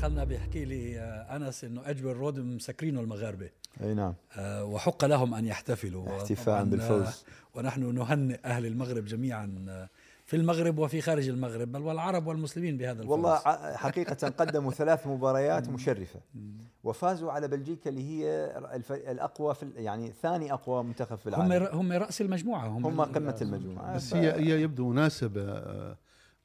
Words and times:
دخلنا 0.00 0.24
بيحكي 0.24 0.64
لي 0.64 0.98
آه، 1.00 1.36
أنس 1.36 1.64
إنه 1.64 1.82
اجبر 1.90 2.16
رود 2.16 2.38
مسكرينه 2.38 3.00
المغاربة. 3.00 3.50
أي 3.82 3.94
نعم. 3.94 4.14
آه، 4.36 4.64
وحق 4.64 5.04
لهم 5.04 5.34
أن 5.34 5.44
يحتفلوا. 5.46 6.16
احتفاء 6.18 6.64
بالفوز. 6.64 7.02
آه، 7.06 7.12
ونحن 7.58 7.94
نهنئ 7.94 8.38
أهل 8.44 8.66
المغرب 8.66 9.04
جميعا 9.04 9.46
في 10.26 10.36
المغرب 10.36 10.78
وفي 10.78 11.00
خارج 11.00 11.28
المغرب 11.28 11.72
بل 11.72 11.82
والعرب 11.82 12.26
والمسلمين 12.26 12.76
بهذا 12.76 12.92
الفوز. 13.02 13.12
والله 13.12 13.36
حقيقة 13.76 14.28
قدموا 14.28 14.72
ثلاث 14.72 15.06
مباريات 15.06 15.68
مشرفة. 15.68 16.20
وفازوا 16.84 17.32
على 17.32 17.48
بلجيكا 17.48 17.90
اللي 17.90 18.02
هي 18.10 18.52
الف- 18.74 18.92
الأقوى 18.92 19.54
في 19.54 19.66
يعني 19.76 20.12
ثاني 20.22 20.52
أقوى 20.52 20.84
منتخب 20.84 21.16
في 21.16 21.28
هم 21.30 21.34
العالم. 21.34 21.52
ر- 21.66 21.74
هم 21.74 21.92
رأس 21.92 22.20
المجموعة 22.20 22.66
هم 22.68 22.86
هم 22.86 23.00
قمة 23.00 23.36
المجموعة. 23.42 23.96
بس 23.96 24.14
هي 24.14 24.32
هي 24.32 24.62
يبدو 24.62 24.88
مناسبة 24.90 25.62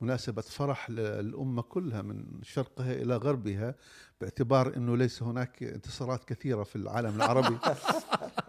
مناسبة 0.01 0.41
فرح 0.41 0.89
للأمة 0.89 1.61
كلها 1.61 2.01
من 2.01 2.25
شرقها 2.43 2.93
إلى 2.93 3.15
غربها 3.15 3.75
باعتبار 4.21 4.75
أنه 4.77 4.97
ليس 4.97 5.23
هناك 5.23 5.63
انتصارات 5.63 6.25
كثيرة 6.25 6.63
في 6.63 6.75
العالم 6.75 7.15
العربي. 7.15 7.57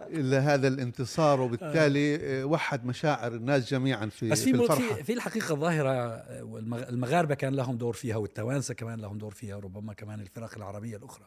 إلا 0.07 0.39
هذا 0.39 0.67
الانتصار 0.67 1.41
وبالتالي 1.41 2.15
آه، 2.41 2.45
وحد 2.45 2.85
مشاعر 2.85 3.33
الناس 3.35 3.69
جميعا 3.69 4.05
في, 4.05 4.29
بس 4.29 4.43
في 4.43 4.53
في 4.53 4.61
الفرحة. 4.61 4.93
في 4.95 5.03
في 5.03 5.13
الحقيقة 5.13 5.55
ظاهرة 5.55 5.89
آه، 5.89 6.59
المغاربة 6.89 7.35
كان 7.35 7.53
لهم 7.55 7.77
دور 7.77 7.93
فيها 7.93 8.15
والتوانسة 8.17 8.73
كمان 8.73 8.99
لهم 8.99 9.17
دور 9.17 9.33
فيها 9.33 9.59
ربما 9.59 9.93
كمان 9.93 10.19
الفرق 10.19 10.55
العربية 10.57 10.97
الأخرى. 10.97 11.25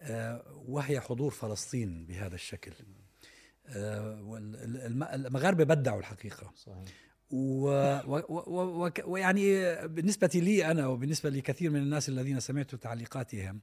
آه، 0.00 0.42
وهي 0.68 1.00
حضور 1.00 1.30
فلسطين 1.30 2.06
بهذا 2.06 2.34
الشكل. 2.34 2.72
وال- 4.20 4.56
الم- 4.86 5.02
المغاربة 5.26 5.64
بدعوا 5.64 5.98
الحقيقة. 6.00 6.52
صحيح. 6.56 6.84
ويعني 9.06 9.74
بالنسبة 9.86 10.30
لي 10.34 10.70
أنا 10.70 10.86
وبالنسبة 10.86 11.30
لكثير 11.30 11.70
من 11.70 11.80
الناس 11.80 12.08
الذين 12.08 12.40
سمعت 12.40 12.74
تعليقاتهم 12.74 13.60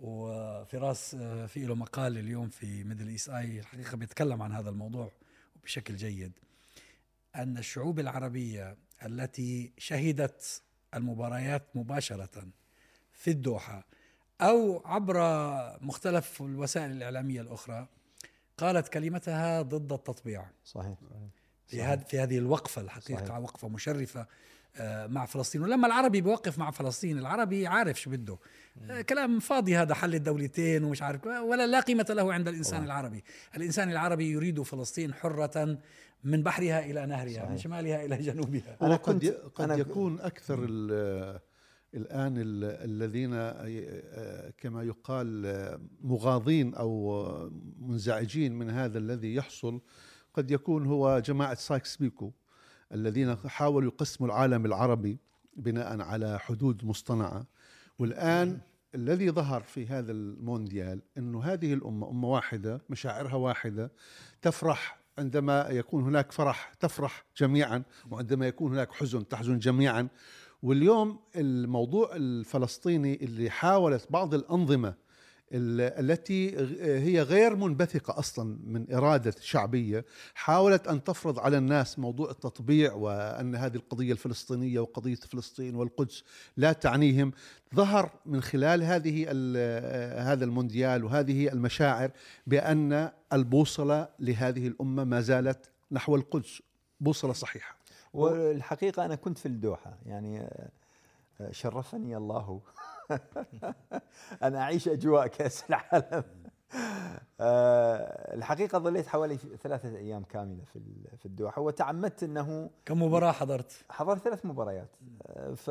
وفراس 0.00 1.16
آه، 1.20 1.46
في 1.46 1.66
له 1.66 1.74
مقال 1.74 2.18
اليوم 2.18 2.48
في 2.48 2.84
ميدل 2.84 3.08
إيست 3.08 3.28
آي 3.28 3.58
الحقيقة 3.58 3.96
بيتكلم 3.96 4.42
عن 4.42 4.52
هذا 4.52 4.70
الموضوع 4.70 5.12
بشكل 5.64 5.96
جيد 5.96 6.32
أن 7.36 7.58
الشعوب 7.58 8.00
العربية 8.00 8.76
التي 9.04 9.72
شهدت 9.78 10.62
المباريات 10.94 11.62
مباشرة 11.74 12.48
في 13.12 13.30
الدوحة 13.30 13.86
أو 14.40 14.82
عبر 14.86 15.16
مختلف 15.80 16.42
الوسائل 16.42 16.90
الإعلامية 16.90 17.40
الأخرى 17.40 17.88
قالت 18.58 18.88
كلمتها 18.88 19.62
ضد 19.62 19.92
التطبيع. 19.92 20.46
صحيح. 20.64 20.98
في 21.66 21.82
هذه 21.82 21.98
في 22.00 22.18
هذه 22.18 22.38
الوقفة 22.38 22.82
الحقيقة 22.82 23.24
صحيح. 23.26 23.38
وقفة 23.38 23.68
مشرفة 23.68 24.26
آه، 24.76 25.06
مع 25.06 25.26
فلسطين. 25.26 25.62
ولما 25.62 25.86
العربي 25.86 26.20
بيوقف 26.20 26.58
مع 26.58 26.70
فلسطين 26.70 27.18
العربي 27.18 27.66
عارف 27.66 28.00
شو 28.00 28.10
بده. 28.10 28.38
آه، 28.90 29.00
كلام 29.00 29.40
فاضي 29.40 29.76
هذا 29.76 29.94
حل 29.94 30.14
الدولتين 30.14 30.84
ومش 30.84 31.02
عارف 31.02 31.26
ولا 31.26 31.66
لا 31.66 31.80
قيمة 31.80 32.06
له 32.10 32.32
عند 32.32 32.48
الإنسان 32.48 32.72
طبعا. 32.78 32.86
العربي. 32.86 33.24
الإنسان 33.56 33.90
العربي 33.90 34.30
يريد 34.30 34.62
فلسطين 34.62 35.14
حرة 35.14 35.78
من 36.24 36.42
بحرها 36.42 36.80
إلى 36.84 37.06
نهرها 37.06 37.32
صحيح. 37.34 37.50
من 37.50 37.58
شمالها 37.58 38.04
إلى 38.04 38.16
جنوبها. 38.16 38.76
أنا 38.82 38.96
قد 38.96 39.36
أنا- 39.60 39.70
يكون 39.70 40.20
أكثر 40.20 40.64
ال- 40.68 41.40
الآن 41.94 42.36
ال- 42.38 42.64
الذين 42.90 43.30
آه، 43.34 44.52
كما 44.58 44.82
يقال 44.82 45.78
مغاضين 46.00 46.74
أو 46.74 47.50
منزعجين 47.80 48.52
من 48.58 48.70
هذا 48.70 48.98
الذي 48.98 49.34
يحصل 49.34 49.80
قد 50.34 50.50
يكون 50.50 50.86
هو 50.86 51.18
جماعة 51.18 51.54
سايكس 51.54 51.96
بيكو 51.96 52.32
الذين 52.92 53.36
حاولوا 53.36 53.90
يقسموا 53.92 54.28
العالم 54.28 54.66
العربي 54.66 55.18
بناء 55.56 56.00
على 56.00 56.38
حدود 56.38 56.84
مصطنعة. 56.84 57.46
والآن 57.98 58.60
الذي 58.94 59.30
ظهر 59.30 59.60
في 59.62 59.86
هذا 59.86 60.12
المونديال 60.12 61.00
أنه 61.18 61.42
هذه 61.42 61.74
الأمة 61.74 62.10
أمة 62.10 62.28
واحدة 62.28 62.80
مشاعرها 62.90 63.34
واحدة 63.34 63.92
تفرح 64.42 64.98
عندما 65.18 65.68
يكون 65.70 66.02
هناك 66.04 66.32
فرح 66.32 66.72
تفرح 66.80 67.24
جميعا 67.36 67.82
وعندما 68.10 68.46
يكون 68.48 68.72
هناك 68.72 68.92
حزن 68.92 69.28
تحزن 69.28 69.58
جميعا. 69.58 70.08
واليوم 70.62 71.18
الموضوع 71.36 72.10
الفلسطيني 72.16 73.24
اللي 73.24 73.50
حاولت 73.50 74.06
بعض 74.10 74.34
الأنظمة 74.34 74.88
ال- 74.88 74.94
التي 75.52 76.56
هي 76.80 77.22
غير 77.22 77.56
منبثقة 77.56 78.18
أصلا 78.18 78.58
من 78.64 78.92
إرادة 78.94 79.34
شعبية 79.40 80.04
حاولت 80.34 80.88
أن 80.88 81.04
تفرض 81.04 81.38
على 81.38 81.58
الناس 81.58 81.98
موضوع 81.98 82.30
التطبيع 82.30 82.92
وأن 82.92 83.54
هذه 83.54 83.76
القضية 83.76 84.12
الفلسطينية 84.12 84.80
وقضية 84.80 85.14
فلسطين 85.14 85.74
والقدس 85.74 86.24
لا 86.56 86.72
تعنيهم 86.72 87.32
ظهر 87.74 88.10
من 88.26 88.42
خلال 88.42 88.82
هذه 88.82 89.22
هذا 90.32 90.44
المونديال 90.44 91.04
وهذه 91.04 91.48
المشاعر 91.48 92.10
بأن 92.46 93.10
البوصلة 93.32 94.08
لهذه 94.20 94.66
الأمة 94.68 95.04
ما 95.04 95.20
زالت 95.20 95.70
نحو 95.92 96.16
القدس. 96.16 96.62
بوصلة 97.00 97.32
صحيحة. 97.32 97.76
والحقيقة 98.14 99.04
أنا 99.04 99.14
كنت 99.14 99.38
في 99.38 99.46
الدوحة 99.46 99.98
يعني 100.06 100.40
آه، 100.40 101.50
شرفني 101.50 102.16
الله 102.16 102.60
أن 104.42 104.54
أعيش 104.54 104.88
أجواء 104.88 105.26
كأس 105.26 105.64
العالم. 105.70 106.24
آه، 107.40 108.34
الحقيقة 108.34 108.78
ظليت 108.78 109.06
حوالي 109.06 109.36
ثلاثة 109.36 109.88
أيام 109.98 110.22
كاملة 110.24 110.64
في 110.64 110.80
في 111.18 111.26
الدوحة 111.26 111.62
وتعمدت 111.62 112.22
أنه 112.22 112.70
كم 112.84 113.02
مباراة 113.02 113.32
حضرت؟ 113.32 113.84
حضرت 113.90 114.22
ثلاث 114.22 114.46
مباريات. 114.46 114.88
آه، 115.26 115.54
ف 115.54 115.70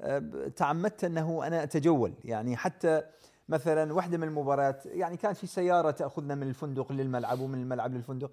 آه، 0.00 0.48
تعمدت 0.56 1.04
إنه 1.04 1.46
أنا 1.46 1.62
أتجول. 1.62 2.12
يعني 2.24 2.56
حتى 2.56 3.02
مثلا 3.48 3.92
واحدة 3.92 4.18
من 4.18 4.28
المباريات 4.28 4.86
يعني 4.86 5.16
كان 5.16 5.32
في 5.32 5.46
سيارة 5.46 5.90
تأخذنا 5.90 6.34
من 6.34 6.48
الفندق 6.48 6.92
للملعب 6.92 7.40
ومن 7.40 7.58
الملعب 7.62 7.94
للفندق. 7.94 8.30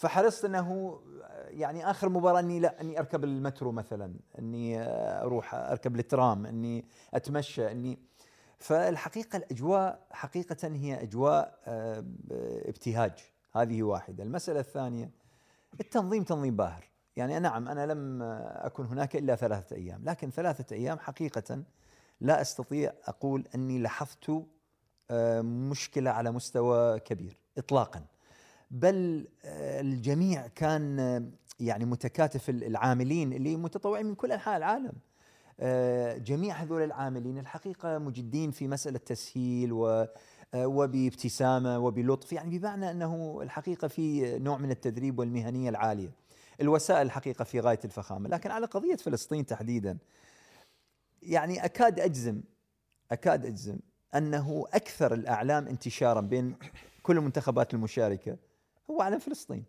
فحرصت 0.00 0.44
إنه 0.44 1.00
يعني 1.46 1.90
آخر 1.90 2.08
مباراة 2.08 2.40
إني 2.40 2.60
لا 2.60 2.80
إني 2.80 2.98
أركب 2.98 3.24
المترو 3.24 3.72
مثلا 3.72 4.14
إني 4.38 4.82
أروح 5.22 5.54
أركب 5.54 5.96
الترام 5.96 6.46
إني 6.46 6.84
أتمشى 7.14 7.70
إني 7.70 7.98
فالحقيقة 8.58 9.36
الأجواء 9.36 10.06
حقيقة 10.10 10.68
هي 10.68 11.02
أجواء 11.02 11.58
آه، 11.66 12.04
ابتهاج. 12.68 13.12
هذه 13.52 13.82
واحدة. 13.82 14.24
المسألة 14.24 14.60
الثانية 14.60 15.10
التنظيم 15.80 16.22
تنظيم 16.22 16.56
باهر. 16.56 16.84
يعني 17.16 17.38
نعم 17.38 17.68
أنا 17.68 17.86
لم 17.86 18.22
أكن 18.22 18.84
هناك 18.84 19.16
إلا 19.16 19.36
ثلاثة 19.36 19.76
أيام 19.76 20.04
لكن 20.04 20.30
ثلاثة 20.30 20.76
أيام 20.76 20.98
حقيقة 20.98 21.62
لا 22.20 22.40
أستطيع 22.40 22.92
أقول 23.04 23.44
أني 23.54 23.78
لاحظت 23.78 24.44
آه، 25.10 25.40
مشكلة 25.40 26.10
على 26.10 26.30
مستوى 26.30 27.00
كبير 27.00 27.36
إطلاقا. 27.58 28.04
بل 28.70 29.26
آه، 29.44 29.80
الجميع 29.80 30.46
كان 30.46 31.00
آه، 31.00 31.22
يعني 31.60 31.84
متكاتف 31.84 32.50
العاملين 32.50 33.32
اللي 33.32 33.56
متطوعين 33.56 34.06
من 34.06 34.14
كل 34.14 34.32
أنحاء 34.32 34.56
العالم. 34.56 34.92
آه، 35.60 36.16
جميع 36.16 36.54
هذول 36.54 36.82
العاملين 36.82 37.38
الحقيقة 37.38 37.98
مجدين 37.98 38.50
في 38.50 38.68
مسألة 38.68 38.98
تسهيل 38.98 39.72
و 39.72 40.06
وبابتسامة 40.54 41.78
وبلطف 41.78 42.32
يعني 42.32 42.58
بمعنى 42.58 42.90
أنه 42.90 43.38
الحقيقة 43.42 43.88
في 43.88 44.38
نوع 44.38 44.58
من 44.58 44.70
التدريب 44.70 45.18
والمهنية 45.18 45.68
العالية. 45.68 46.10
الوسائل 46.60 47.06
الحقيقة 47.06 47.44
في 47.44 47.60
غاية 47.60 47.78
الفخامة. 47.84 48.28
لكن 48.28 48.50
على 48.50 48.66
قضية 48.66 48.96
فلسطين 48.96 49.46
تحديدا 49.46 49.98
يعني 51.22 51.64
أكاد 51.64 52.00
أجزم 52.00 52.40
أكاد 53.12 53.46
أجزم 53.46 53.78
أنه 54.14 54.64
أكثر 54.72 55.14
الأعلام 55.14 55.68
انتشارا 55.68 56.20
بين 56.20 56.56
كل 57.02 57.18
المنتخبات 57.18 57.74
المشاركة 57.74 58.36
هو 58.90 59.02
علم 59.02 59.18
فلسطين. 59.18 59.64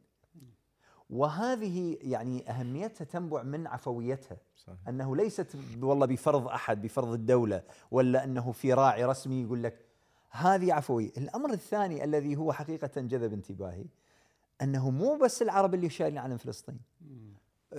وهذه 1.10 1.98
يعني 2.02 2.50
أهميتها 2.50 3.06
تنبع 3.06 3.44
من 3.44 3.68
عفويتها 3.68 4.38
صحيح. 4.56 4.88
أنه 4.88 5.16
ليست 5.16 5.56
والله 5.82 6.06
بفرض 6.06 6.48
أحد 6.48 6.82
بفرض 6.82 7.14
الدولة 7.14 7.64
ولا 7.92 8.24
أنه 8.24 8.52
في 8.52 8.74
راعي 8.74 9.06
رسمي 9.06 9.42
يقول 9.42 9.64
لك 9.64 9.86
هذه 10.30 10.74
عفوية. 10.74 11.12
الأمر 11.18 11.54
الثاني 11.54 12.04
الذي 12.04 12.36
هو 12.36 12.54
حقيقة 12.54 13.02
جذب 13.02 13.34
انتباهي 13.34 13.86
أنه 14.62 14.90
مو 14.90 15.18
بس 15.18 15.42
العرب 15.42 15.74
اللي 15.74 15.90
شايلين 15.90 16.18
علم 16.18 16.38
فلسطين. 16.38 16.80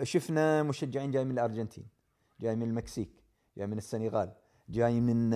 شفنا 0.02 0.62
مشجعين 0.62 1.10
جاي 1.10 1.24
من 1.24 1.32
الأرجنتين 1.32 1.86
جاي 2.40 2.56
من 2.56 2.62
المكسيك 2.62 3.10
جاي 3.56 3.66
من 3.66 3.78
السنغال. 3.78 4.32
جاي 4.68 5.00
من 5.00 5.30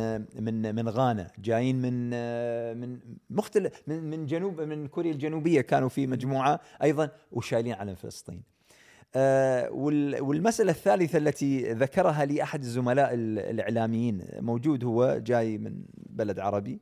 من 0.45 0.75
من 0.75 0.89
غانا 0.89 1.31
جايين 1.39 1.77
من 1.83 2.11
من 2.81 2.99
مختلف 3.31 3.83
من 3.87 4.05
من 4.11 4.27
جنوب 4.27 4.61
من 4.61 4.87
كوريا 4.89 5.13
الجنوبية 5.13 5.61
كانوا 5.61 5.89
في 5.89 6.07
مجموعة 6.07 6.61
أيضا 6.83 7.11
وشايلين 7.33 7.73
علم 7.75 7.95
فلسطين. 7.95 8.43
آه، 9.15 9.71
وال- 9.71 10.23
والمسألة 10.23 10.71
الثالثة 10.71 11.19
التي 11.19 11.73
ذكرها 11.73 12.25
لي 12.25 12.43
احد 12.43 12.61
الزملاء 12.63 13.15
ال- 13.15 13.39
الإعلاميين 13.39 14.23
موجود 14.41 14.85
هو 14.85 15.19
جاي 15.25 15.59
من 15.59 15.83
بلد 15.97 16.39
عربي 16.39 16.81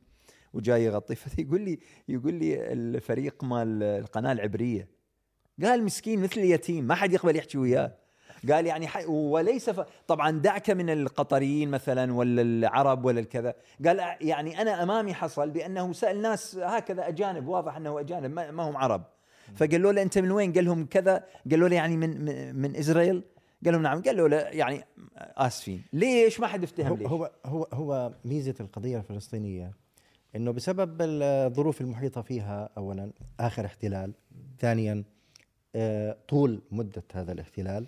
وجاي 0.53 0.83
يغطي 0.85 1.15
فيقول 1.15 1.61
لي 1.61 1.79
يقول 2.07 2.33
لي 2.33 2.73
الفريق 2.73 3.43
مال 3.43 3.83
القناة 3.83 4.31
العبرية 4.31 4.87
قال 5.63 5.83
مسكين 5.83 6.19
مثل 6.21 6.39
اليتيم 6.41 6.85
ما 6.87 6.95
حد 6.95 7.13
يقبل 7.13 7.35
يحكي 7.35 7.57
وياه 7.57 7.95
قال 8.51 8.65
يعني 8.65 8.87
حي 8.87 9.05
وليس 9.05 9.69
ف... 9.69 9.85
طبعا 10.07 10.31
دعك 10.31 10.69
من 10.69 10.89
القطريين 10.89 11.71
مثلا 11.71 12.13
ولا 12.13 12.41
العرب 12.41 13.05
ولا 13.05 13.19
الكذا. 13.19 13.53
قال 13.85 13.99
يعني 14.21 14.61
أنا 14.61 14.83
أمامي 14.83 15.13
حصل 15.13 15.49
بأنه 15.49 15.93
سأل 15.93 16.21
ناس 16.21 16.57
هكذا 16.57 17.07
أجانب 17.07 17.47
واضح 17.47 17.77
أنه 17.77 17.99
أجانب 17.99 18.31
ما, 18.31 18.51
ما 18.51 18.69
هم 18.69 18.77
عرب. 18.77 19.03
فقالوا 19.55 19.91
له 19.91 20.01
أنت 20.01 20.17
من 20.17 20.31
وين؟ 20.31 20.53
قال 20.53 20.65
لهم 20.65 20.85
كذا. 20.85 21.23
قالوا 21.51 21.69
له 21.69 21.75
يعني 21.75 21.97
من 21.97 22.55
من 22.55 22.75
إسرائيل؟ 22.75 23.23
قال 23.65 23.73
لهم 23.73 23.81
نعم. 23.81 24.01
قالوا 24.01 24.27
له 24.27 24.37
يعني 24.37 24.83
آسفين. 25.17 25.83
ليش؟ 25.93 26.39
ما 26.39 26.47
حد 26.47 26.63
افتهم 26.63 26.97
ليش. 26.97 27.07
هو 27.07 27.31
هو 27.45 27.67
هو 27.73 28.11
ميزة 28.25 28.55
القضية 28.59 28.97
الفلسطينية 28.97 29.71
إنه 30.35 30.51
بسبب 30.51 30.97
الظروف 31.01 31.81
المحيطة 31.81 32.21
فيها 32.21 32.69
اولا 32.77 33.11
آخر 33.39 33.65
احتلال 33.65 34.13
ثانيا 34.59 35.03
آه، 35.75 36.17
طول 36.27 36.61
مدة 36.71 37.03
هذا 37.13 37.31
الاحتلال 37.31 37.85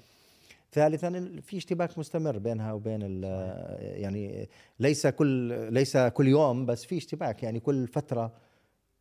ثالثا 0.72 1.42
في 1.42 1.58
اشتباك 1.58 1.98
مستمر 1.98 2.38
بينها 2.38 2.74
وبين 2.74 3.24
يعني 3.80 4.50
ليس 4.80 5.08
كل 5.08 5.28
ليس 5.74 5.98
كل 5.98 6.28
يوم 6.28 6.66
بس 6.66 6.86
في 6.86 6.98
اشتباك. 6.98 7.44
يعني 7.44 7.60
كل 7.60 7.88
فترة 7.88 8.34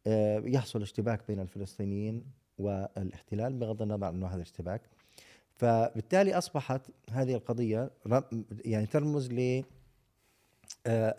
آه، 0.06 0.42
يحصل 0.44 0.82
اشتباك 0.82 1.20
بين 1.28 1.40
الفلسطينيين 1.40 2.24
والاحتلال 2.58 3.52
بغض 3.52 3.82
النظر 3.82 4.08
أنه 4.08 4.26
هذا 4.26 4.42
اشتباك 4.42 4.82
فبالتالي 5.54 6.38
أصبحت 6.38 6.80
هذه 7.10 7.34
القضية 7.34 7.90
يعني 8.64 8.86
ترمز 8.86 9.32
ل 9.32 9.64
آه، 10.86 11.14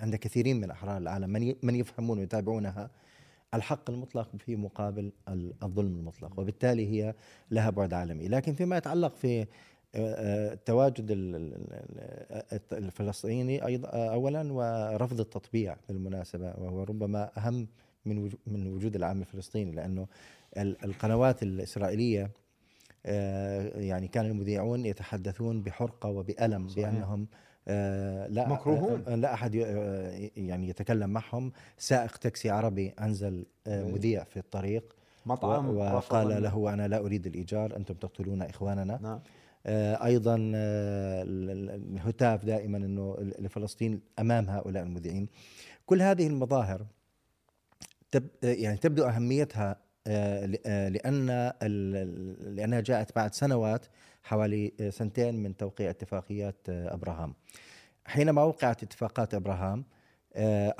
عند 0.00 0.16
كثيرين 0.16 0.60
من 0.60 0.70
أحرار 0.70 0.96
العالم. 0.96 1.30
من 1.30 1.54
من 1.62 1.76
يفهمون 1.76 2.18
ويتابعونها 2.18 2.90
الحق 3.54 3.90
المطلق 3.90 4.36
في 4.36 4.56
مقابل 4.56 5.12
الظلم 5.62 5.96
المطلق 5.96 6.40
وبالتالي 6.40 6.86
هي 6.86 7.14
لها 7.50 7.70
بعد 7.70 7.94
عالمي 7.94 8.28
لكن 8.28 8.54
فيما 8.54 8.76
يتعلق 8.76 9.16
في 9.16 9.46
التواجد 9.94 11.10
آه، 11.10 12.60
الفلسطيني 12.72 13.66
أيضا 13.66 13.88
اولا 13.88 14.52
ورفض 14.52 15.20
التطبيع 15.20 15.76
بالمناسبة 15.88 16.54
وهو 16.58 16.82
ربما 16.82 17.30
أهم 17.38 17.68
من 18.04 18.30
من 18.46 18.66
وجود 18.66 18.96
العام 18.96 19.20
الفلسطيني 19.20 19.72
لأنه 19.72 20.06
القنوات 20.56 21.42
الإسرائيلية 21.42 22.30
آه، 23.06 23.80
يعني 23.80 24.08
كان 24.08 24.26
المذيعون 24.26 24.86
يتحدثون 24.86 25.62
بحرقة 25.62 26.08
وبألم 26.08 26.68
صحيح. 26.68 26.88
بأنهم 26.88 27.22
آه، 27.22 27.49
لا 28.28 28.48
مكروهون؟ 28.48 29.04
آه، 29.08 29.14
لا 29.14 29.34
أحد 29.34 29.54
يعني 30.36 30.68
يتكلم 30.68 31.10
معهم. 31.10 31.52
سائق 31.78 32.16
تاكسي 32.16 32.50
عربي 32.50 32.88
أنزل 32.88 33.46
مذيع 33.66 34.24
في 34.24 34.36
الطريق. 34.36 34.96
مطعم 35.26 35.76
وقال 35.76 36.42
له 36.42 36.72
أنا 36.72 36.88
لا 36.88 36.98
أريد 36.98 37.26
الإيجار 37.26 37.76
أنتم 37.76 37.94
تقتلون 37.94 38.42
إخواننا. 38.42 38.98
نعم. 39.02 39.20
أيضا 40.04 40.36
الهتاف 41.24 42.44
دائما 42.44 42.78
إنه 42.78 43.16
لفلسطين 43.38 44.00
أمام 44.18 44.50
هؤلاء 44.50 44.82
المذيعين. 44.82 45.28
كل 45.86 46.02
هذه 46.02 46.26
المظاهر 46.26 46.86
تب 48.10 48.28
يعني 48.42 48.76
تبدو 48.76 49.04
أهميتها 49.04 49.76
آه، 50.06 50.58
آه، 50.66 50.88
لأن 50.88 51.26
لأنها 52.56 52.80
جاءت 52.80 53.16
بعد 53.16 53.34
سنوات 53.34 53.86
حوالي 54.22 54.72
آه، 54.80 54.90
سنتين 54.90 55.42
من 55.42 55.56
توقيع 55.56 55.90
اتفاقيات 55.90 56.56
أبراهام. 56.68 57.34
حينما 58.04 58.42
وقعت 58.42 58.82
اتفاقات 58.82 59.34
أبراهام 59.34 59.84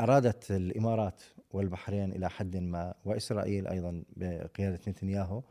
أرادت 0.00 0.50
الإمارات 0.50 1.22
والبحرين 1.52 2.12
إلى 2.12 2.30
حد 2.30 2.56
ما 2.56 2.94
وإسرائيل 3.04 3.66
أيضا 3.66 4.02
بقيادة 4.16 4.80
نتنياهو 4.88 5.42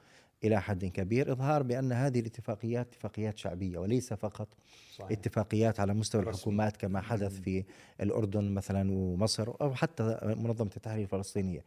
إلى 0.43 0.61
حد 0.61 0.85
كبير 0.85 1.31
إظهار 1.31 1.63
بأن 1.63 1.91
هذه 1.91 2.19
الاتفاقيات 2.19 2.87
اتفاقيات 2.87 3.37
شعبية 3.37 3.77
وليس 3.79 4.13
فقط 4.13 4.47
صحيح. 4.95 5.11
اتفاقيات 5.11 5.79
على 5.79 5.93
مستوى 5.93 6.21
رسمي. 6.21 6.33
الحكومات 6.33 6.77
كما 6.77 7.01
حدث 7.01 7.39
في 7.39 7.63
الأردن 8.01 8.51
مثلا 8.51 8.91
ومصر 8.91 9.53
أو 9.61 9.73
حتى 9.75 10.19
منظمة 10.23 10.71
التحرير 10.77 11.03
الفلسطينية 11.03 11.63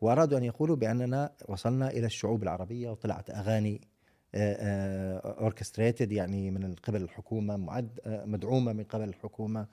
وأرادوا 0.00 0.38
أن 0.38 0.44
يقولوا 0.44 0.76
بأننا 0.76 1.32
وصلنا 1.48 1.90
إلى 1.90 2.06
الشعوب 2.06 2.42
العربية 2.42 2.90
وطلعت 2.90 3.30
أغاني 3.30 3.80
اوركستريتد 4.34 6.12
يعني 6.12 6.50
من 6.50 6.74
قبل 6.74 7.02
الحكومة 7.02 7.56
معد 7.56 8.00
مدعومة 8.06 8.72
من 8.72 8.84
قبل 8.84 9.08
الحكومة 9.08 9.66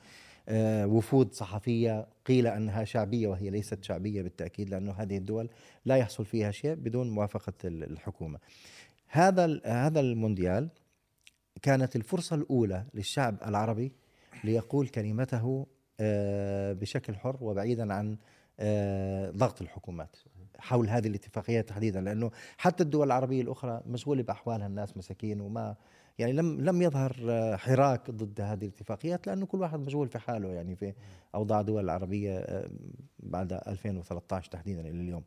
وفود 0.85 1.33
صحفية 1.33 2.07
قيل 2.25 2.47
أنها 2.47 2.83
شعبية 2.83 3.27
وهي 3.27 3.49
ليست 3.49 3.83
شعبية 3.83 4.21
بالتأكيد 4.21 4.69
لأنه 4.69 4.91
هذه 4.91 5.17
الدول 5.17 5.49
لا 5.85 5.95
يحصل 5.97 6.25
فيها 6.25 6.51
شيء 6.51 6.73
بدون 6.73 7.09
موافقة 7.09 7.53
الحكومة. 7.65 8.39
هذا 9.07 9.61
هذا 9.65 9.99
المونديال 9.99 10.69
كانت 11.61 11.95
الفرصة 11.95 12.35
الأولى 12.35 12.85
للشعب 12.93 13.35
العربي 13.45 13.91
ليقول 14.43 14.87
كلمته 14.87 15.67
بشكل 16.73 17.15
حر 17.15 17.37
وبعيدا 17.41 17.93
عن 17.93 18.17
آه، 18.59 19.29
ضغط 19.31 19.61
الحكومات 19.61 20.15
حول 20.61 20.89
هذه 20.89 21.07
الاتفاقيات 21.07 21.69
تحديدا 21.69 22.01
لأنه 22.01 22.31
حتى 22.57 22.83
الدول 22.83 23.07
العربية 23.07 23.41
الأخرى 23.41 23.81
مشغولة 23.85 24.23
بأحوالها 24.23 24.67
الناس 24.67 24.97
مساكين 24.97 25.41
وما 25.41 25.75
يعني 26.19 26.33
لم 26.33 26.61
لم 26.61 26.81
يظهر 26.81 27.15
آه، 27.29 27.55
حراك 27.55 28.11
ضد 28.11 28.41
هذه 28.41 28.65
الاتفاقيات 28.65 29.27
لأنه 29.27 29.45
كل 29.45 29.61
واحد 29.61 29.79
مشغول 29.79 30.07
في 30.07 30.19
حاله 30.19 30.49
يعني 30.49 30.75
في 30.75 30.93
أوضاع 31.35 31.59
الدول 31.59 31.83
العربية 31.83 32.37
آه، 32.37 32.69
بعد 33.19 33.53
2013 33.53 34.51
تحديدا 34.51 34.81
إلى 34.81 34.89
اليوم. 34.89 35.23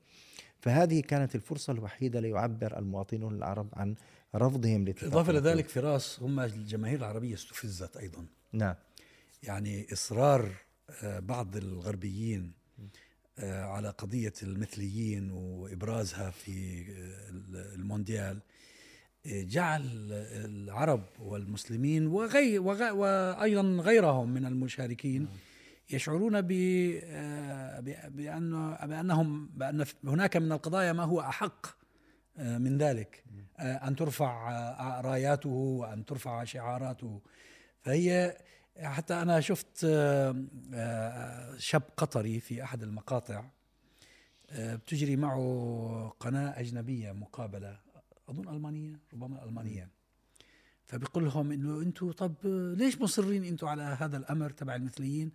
فهذه 0.59 1.01
كانت 1.01 1.35
الفرصة 1.35 1.73
الوحيدة 1.73 2.21
ليعبر 2.21 2.79
المواطنون 2.79 3.35
العرب 3.35 3.69
عن 3.73 3.95
رفضهم 4.35 4.85
لاتفاقيات 4.85 5.13
إضافة 5.15 5.33
لذلك 5.33 5.69
فراس 5.69 6.23
هم 6.23 6.41
الجماهير 6.41 6.99
العربية 6.99 7.35
استفزت 7.35 7.97
أيضا. 7.97 8.27
نعم. 8.53 8.75
يعني 9.43 9.87
إصرار 9.93 10.53
بعض 11.03 11.57
الغربيين 11.57 12.43
آه، 12.43 12.64
على 13.43 13.89
قضية 13.89 14.33
المثليين 14.43 15.31
وإبرازها 15.31 16.31
في 16.31 16.81
آه، 16.81 17.31
المونديال 17.75 18.41
آه، 19.27 19.43
جعل 19.43 19.83
العرب 20.45 21.03
والمسلمين 21.19 22.07
وغي 22.07 22.59
وأيضا 22.59 23.63
غيرهم 23.63 24.35
من 24.35 24.47
المشاركين 24.47 25.23
نعم. 25.23 25.33
يشعرون 25.91 26.41
بأنه 28.11 28.77
بأنهم 28.87 29.47
بأن 29.47 29.85
هناك 30.05 30.37
من 30.37 30.53
القضايا 30.53 30.93
ما 30.93 31.05
هو 31.05 31.21
أحق 31.21 31.67
من 32.39 32.79
ذلك 32.79 33.25
أن 33.61 33.97
ترفع 33.97 35.01
رأياته 35.01 35.51
وأن 35.51 36.05
ترفع 36.05 36.45
شعاراته 36.45 37.21
فهي 37.81 38.37
حتى 38.83 39.15
أنا 39.15 39.41
شفت 39.41 39.85
آه، 39.85 40.45
آه، 40.75 41.57
شاب 41.59 41.83
قطري 41.97 42.41
في 42.41 42.63
أحد 42.63 42.83
المقاطع 42.83 43.45
آه، 44.51 44.75
بتجري 44.75 45.17
معه 45.17 46.15
قناة 46.21 46.61
أجنبية 46.61 47.13
مقابلة 47.13 47.79
أظن 48.29 48.49
ألمانية 48.49 49.01
ربما 49.13 49.45
ألمانية. 49.45 49.89
فبيقول 50.87 51.25
لهم 51.25 51.53
إنه 51.53 51.81
أنتم 51.81 52.13
طب 52.13 52.35
ليش 52.79 53.01
مصرين 53.01 53.45
أنتم 53.45 53.67
على 53.67 53.83
هذا 53.83 54.17
الأمر 54.17 54.51
تبع 54.51 54.75
المثليين؟ 54.75 55.33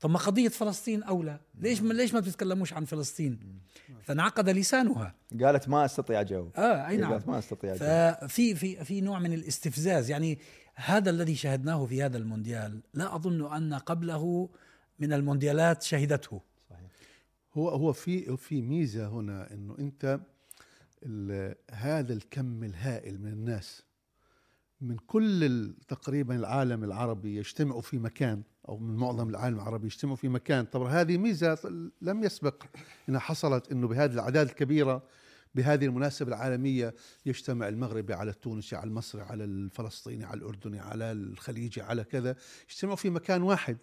طب 0.00 0.10
ما 0.10 0.18
قضية 0.18 0.48
فلسطين 0.48 1.02
أولى 1.02 1.40
ليش 1.54 1.82
ما 1.82 1.92
ليش 1.92 2.14
ما 2.14 2.20
بتتكلموش 2.20 2.72
عن 2.72 2.84
فلسطين؟ 2.84 3.60
فانعقد 4.02 4.48
لسانها. 4.48 5.14
قالت 5.40 5.68
ما 5.68 5.84
أستطيع 5.84 6.20
أجاوب 6.20 6.56
آه 6.56 6.88
أي 6.88 6.96
نعم. 6.96 7.12
قالت 7.12 7.28
ما 7.28 7.38
أستطيع 7.38 7.74
أجاوب 7.74 8.14
ففي 8.14 8.54
في 8.54 8.84
في 8.84 9.00
نوع 9.00 9.18
من 9.18 9.32
الاستفزاز 9.32 10.10
يعني 10.10 10.38
هذا 10.74 11.10
الذي 11.10 11.36
شهدناه 11.36 11.86
في 11.86 12.02
هذا 12.02 12.18
المونديال. 12.18 12.80
لا 12.94 13.16
أظن 13.16 13.52
أن 13.54 13.74
قبله 13.74 14.48
من 14.98 15.12
المونديالات 15.12 15.82
شهدته. 15.82 16.40
صحيح. 16.70 16.90
هو 17.54 17.68
هو 17.68 17.92
في 17.92 18.36
في 18.36 18.62
ميزة 18.62 19.08
هنا 19.08 19.52
إنه 19.54 19.76
أنت 19.78 20.20
هذا 21.70 22.12
الكم 22.12 22.64
الهائل 22.64 23.20
من 23.20 23.32
الناس 23.32 23.82
من 24.80 24.96
كل 24.96 25.74
تقريبا 25.88 26.36
العالم 26.36 26.84
العربي 26.84 27.36
يجتمعوا 27.36 27.80
في 27.80 27.98
مكان 27.98 28.42
أو 28.68 28.78
من 28.78 28.96
معظم 28.96 29.28
العالم 29.28 29.56
العربي 29.56 29.86
يجتمعوا 29.86 30.16
في 30.16 30.28
مكان. 30.28 30.64
طبعا 30.64 30.88
هذه 30.90 31.18
ميزة 31.18 31.58
لم 32.02 32.24
يسبق 32.24 32.62
إنها 33.08 33.20
حصلت 33.20 33.72
إنه 33.72 33.88
بهذه 33.88 34.12
الأعداد 34.12 34.48
الكبيرة 34.48 35.02
بهذه 35.54 35.84
المناسبة 35.84 36.28
العالمية 36.28 36.94
يجتمع 37.26 37.68
المغربي 37.68 38.14
على 38.14 38.30
التونسي 38.30 38.76
على 38.76 38.88
المصري 38.88 39.22
على 39.22 39.44
الفلسطيني 39.44 40.24
على 40.24 40.38
الأردني 40.38 40.80
على 40.80 41.12
الخليجي 41.12 41.82
على 41.82 42.04
كذا. 42.04 42.36
يجتمعوا 42.70 42.96
في 42.96 43.10
مكان 43.10 43.42
واحد 43.42 43.76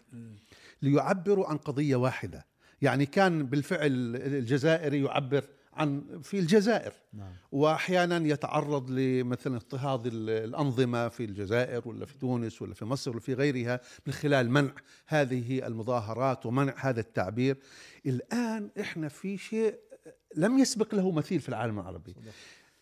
ليعبروا 0.81 1.47
عن 1.47 1.57
قضية 1.57 1.95
واحدة. 1.95 2.45
يعني 2.81 3.05
كان 3.05 3.45
بالفعل 3.45 4.15
الجزائري 4.15 5.03
يعبر 5.03 5.43
عن 5.73 6.19
في 6.23 6.39
الجزائر. 6.39 6.93
نعم. 7.13 7.33
وأحيانا 7.51 8.27
يتعرض 8.27 8.89
لمثلا 8.91 9.55
اضطهاد 9.55 10.01
الأنظمة 10.13 11.09
في 11.09 11.25
الجزائر 11.25 11.87
ولا 11.87 12.05
في 12.05 12.17
تونس 12.17 12.61
ولا 12.61 12.73
في 12.73 12.85
مصر 12.85 13.11
ولا 13.11 13.19
في 13.19 13.33
غيرها 13.33 13.81
من 14.07 14.13
خلال 14.13 14.51
منع 14.51 14.71
هذه 15.07 15.67
المظاهرات 15.67 16.45
ومنع 16.45 16.73
هذا 16.77 16.99
التعبير. 16.99 17.57
الآن 18.05 18.69
إحنا 18.79 19.07
في 19.07 19.37
شيء 19.37 19.75
لم 20.35 20.59
يسبق 20.59 20.95
له 20.95 21.11
مثيل 21.11 21.39
في 21.39 21.49
العالم 21.49 21.79
العربي. 21.79 22.15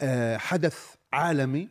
آه 0.01 0.37
حدث 0.37 0.95
عالمي 1.13 1.67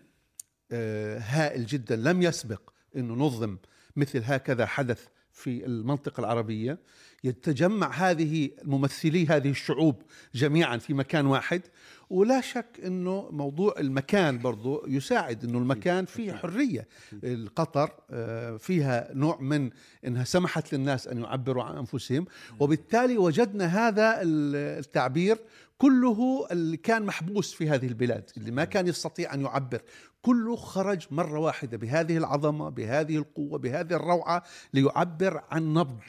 آه، 0.72 1.18
هائل 1.18 1.66
جدا. 1.66 1.96
لم 1.96 2.22
يسبق 2.22 2.70
إنه 2.96 3.14
نظم 3.14 3.56
مثل 3.96 4.22
هكذا 4.24 4.66
حدث 4.66 5.06
في 5.32 5.66
المنطقة 5.66 6.20
العربية. 6.20 6.78
يتجمع 7.24 7.90
هذه 7.90 8.50
ممثلي 8.64 9.26
هذه 9.26 9.50
الشعوب 9.50 10.02
جميعا 10.34 10.76
في 10.76 10.94
مكان 10.94 11.26
واحد. 11.26 11.62
ولا 12.10 12.40
شك 12.40 12.80
إنه 12.84 13.28
موضوع 13.30 13.74
المكان 13.78 14.38
برضو 14.38 14.84
يساعد 14.86 15.44
إنه 15.44 15.58
المكان 15.58 16.04
فيه 16.04 16.32
حرية. 16.32 16.88
القطر 17.24 17.90
آه، 18.10 18.56
فيها 18.56 19.08
نوع 19.12 19.40
من 19.40 19.70
إنها 20.06 20.24
سمحت 20.24 20.74
للناس 20.74 21.08
أن 21.08 21.22
يعبروا 21.22 21.62
عن 21.62 21.76
أنفسهم. 21.76 22.26
وبالتالي 22.60 23.18
وجدنا 23.18 23.66
هذا 23.66 24.20
التعبير 24.22 25.38
كله 25.78 26.46
اللي 26.50 26.76
كان 26.76 27.02
محبوس 27.02 27.52
في 27.54 27.70
هذه 27.70 27.86
البلاد 27.86 28.30
اللي 28.36 28.50
ما 28.50 28.64
كان 28.64 28.86
يستطيع 28.86 29.34
أن 29.34 29.40
يعبر. 29.40 29.82
كله 30.22 30.56
خرج 30.56 31.06
مرة 31.10 31.38
واحدة 31.38 31.76
بهذه 31.76 32.16
العظمة 32.16 32.68
بهذه 32.68 33.16
القوة 33.16 33.58
بهذه 33.58 33.92
الروعة 33.92 34.42
ليعبر 34.74 35.42
عن 35.50 35.74
نبض. 35.74 36.02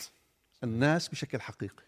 الناس 0.64 1.08
بشكل 1.08 1.42
حقيقي. 1.42 1.84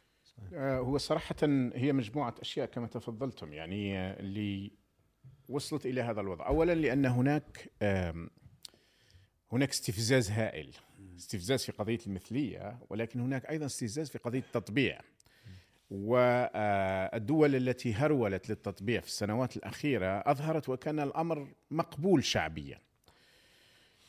آه، 0.53 0.79
هو 0.79 0.97
صراحة 0.97 1.35
هي 1.73 1.93
مجموعة 1.93 2.35
أشياء 2.41 2.65
كما 2.65 2.87
تفضلتم 2.87 3.53
يعني 3.53 3.97
آه، 3.97 4.19
اللي 4.19 4.71
وصلت 5.49 5.85
إلى 5.85 6.01
هذا 6.01 6.21
الوضع. 6.21 6.47
أولا 6.47 6.75
لأن 6.75 7.05
هناك 7.05 7.71
هناك 9.51 9.69
استفزاز 9.69 10.31
هائل 10.31 10.75
استفزاز 11.17 11.63
في 11.63 11.71
قضية 11.71 11.99
المثلية 12.07 12.79
ولكن 12.89 13.19
هناك 13.19 13.49
أيضا 13.49 13.65
استفزاز 13.65 14.09
في 14.09 14.17
قضية 14.17 14.39
التطبيع. 14.39 14.99
والدول 15.91 17.55
التي 17.55 17.93
هرولت 17.93 18.49
للتطبيع 18.49 19.01
في 19.01 19.07
السنوات 19.07 19.57
الأخيرة 19.57 20.23
أظهرت 20.25 20.69
وكان 20.69 20.99
الأمر 20.99 21.47
مقبول 21.71 22.23
شعبيا. 22.23 22.79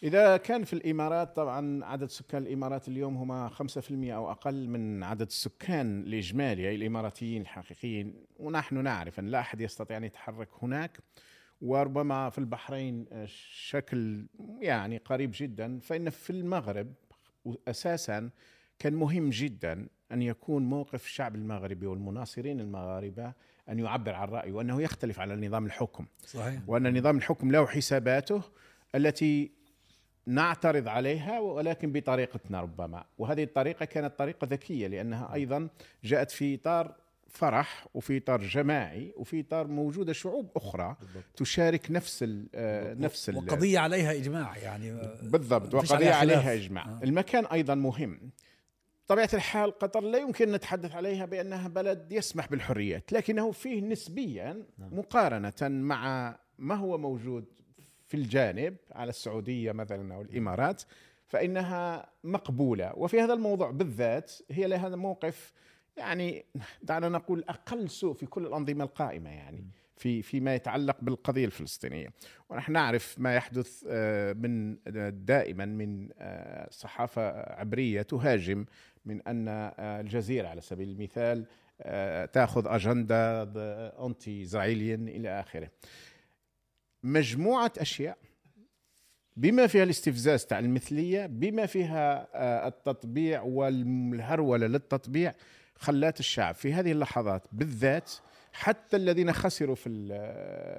إذا 0.03 0.37
كان 0.37 0.65
في 0.65 0.73
الإمارات 0.73 1.37
طبعا 1.37 1.85
عدد 1.85 2.07
سكان 2.07 2.43
الإمارات 2.43 2.89
اليوم 2.89 3.17
هم 3.17 3.49
5% 3.49 3.55
أو 3.91 4.31
أقل 4.31 4.69
من 4.69 5.03
عدد 5.03 5.27
السكان 5.27 6.01
الإجمالي 6.01 6.69
أي 6.69 6.75
الإماراتيين 6.75 7.43
الحقيقيين. 7.43 8.15
ونحن 8.37 8.83
نعرف 8.83 9.19
أن 9.19 9.27
لا 9.27 9.41
أحد 9.41 9.61
يستطيع 9.61 9.97
أن 9.97 10.05
يتحرك 10.05 10.49
هناك 10.63 10.99
وربما 11.61 12.31
في 12.31 12.39
البحرين 12.39 13.07
شكل 13.53 14.27
يعني 14.61 14.99
قريب 14.99 15.31
جدا. 15.35 15.79
فإن 15.79 16.11
في 16.11 16.31
المغرب 16.31 16.95
أساسا 17.69 18.31
كان 18.79 18.95
مهم 18.95 19.31
جدا 19.31 19.89
أن 20.13 20.23
يكون 20.23 20.63
موقف 20.63 21.05
الشعب 21.05 21.35
المغربي 21.35 21.87
والمناصرين 21.87 22.61
المغاربة 22.61 23.33
أن 23.69 23.79
يعبر 23.79 24.15
عن 24.15 24.29
رأيه 24.29 24.53
وأنه 24.53 24.83
يختلف 24.83 25.21
على 25.21 25.47
نظام 25.47 25.67
الحكم. 25.67 26.07
صحيح. 26.27 26.61
وأن 26.67 26.99
نظام 26.99 27.17
الحكم 27.17 27.51
له 27.51 27.67
حساباته 27.67 28.43
التي 28.95 29.58
نعترض 30.29 30.89
عليها 30.89 31.41
ولكن 31.41 31.93
بطريقتنا 31.93 32.61
ربما. 32.61 33.05
وهذه 33.19 33.45
الطريقة 33.45 33.85
كانت 33.85 34.19
طريقة 34.19 34.47
ذكية 34.51 34.87
لأنها 34.87 35.35
أيضا 35.35 35.69
جاءت 36.05 36.31
في 36.31 36.55
إطار 36.55 36.95
فرح 37.29 37.87
وفي 37.95 38.17
إطار 38.17 38.41
جماعي 38.41 39.13
وفي 39.17 39.41
إطار 39.41 39.67
موجودة 39.67 40.13
شعوب 40.13 40.51
أخرى 40.57 40.97
بالضبط. 41.01 41.25
تشارك 41.37 41.91
نفس 41.91 42.23
ال 42.23 42.47
نفس 43.01 43.29
وقضية 43.29 43.79
عليها 43.79 44.13
إجماع 44.13 44.57
يعني 44.57 45.01
بالضبط. 45.23 45.75
وقضية 45.75 46.13
عليها 46.13 46.55
إجماع. 46.55 46.85
آه. 46.85 47.01
المكان 47.03 47.47
أيضا 47.47 47.75
مهم. 47.75 48.31
طبيعة 49.09 49.31
الحال 49.35 49.79
قطر 49.79 50.01
لا 50.01 50.19
يمكن 50.19 50.53
نتحدث 50.53 50.95
عليها 50.95 51.27
بأنها 51.27 51.69
بلد 51.69 52.13
يسمح 52.13 52.49
بالحريات 52.49 53.13
لكنه 53.13 53.51
فيه 53.51 53.81
نسبيا 53.81 54.63
نعم. 54.79 54.99
مقارنة 54.99 55.53
مع 55.63 56.37
ما 56.59 56.75
هو 56.75 56.99
موجود 56.99 57.45
في 58.09 58.17
الجانب 58.17 58.77
على 58.93 59.09
السعودية 59.09 59.73
مثلا 59.73 60.15
أو 60.15 60.23
الإمارات 60.23 60.83
فإنها 61.27 62.11
مقبولة. 62.25 62.93
وفي 62.97 63.21
هذا 63.21 63.33
الموضوع 63.33 63.71
بالذات 63.71 64.33
هي 64.51 64.67
لها 64.67 64.89
موقف 64.89 65.53
يعني 65.97 66.45
دعنا 66.83 67.09
نقول 67.09 67.45
أقل 67.49 67.91
سوء 67.91 68.15
في 68.15 68.27
كل 68.27 68.47
الأنظمة 68.47 68.85
القائمة 68.85 69.31
يعني 69.31 69.65
في 69.97 70.23
فيما 70.23 70.55
يتعلق 70.55 70.97
بالقضية 71.03 71.45
الفلسطينية. 71.45 72.09
ونحن 72.49 72.73
نعرف 72.73 73.19
ما 73.19 73.35
يحدث 73.35 73.85
آه، 73.89 74.33
من 74.33 74.77
دائما 75.25 75.65
من 75.65 76.09
آه، 76.19 76.69
صحافة 76.71 77.53
عبرية 77.53 78.03
تهاجم 78.03 78.65
من 79.05 79.23
أن 79.23 79.49
آه، 79.49 80.01
الجزيرة 80.01 80.49
على 80.49 80.61
سبيل 80.61 80.89
المثال 80.89 81.47
تأخذ 82.33 82.67
أجندة 82.67 83.43
انتي 84.07 84.43
اسرائيليا 84.43 84.95
إلى 84.95 85.41
آخره. 85.41 85.71
مجموعة 87.03 87.73
أشياء 87.79 88.19
بما 89.37 89.67
فيها 89.67 89.83
الاستفزاز 89.83 90.47
تاع 90.47 90.59
المثلية 90.59 91.27
بما 91.27 91.67
فيها 91.67 92.29
التطبيع 92.69 93.43
والهرولة 93.43 94.67
للتطبيع 94.67 95.35
خلات 95.75 96.21
الشعب 96.21 96.55
في 96.55 96.73
هذه 96.73 96.93
اللحظات 96.93 97.43
بالذات 97.53 98.13
حتى 98.53 98.97
الذين 98.97 99.33
خسروا 99.33 99.75
في 99.75 99.91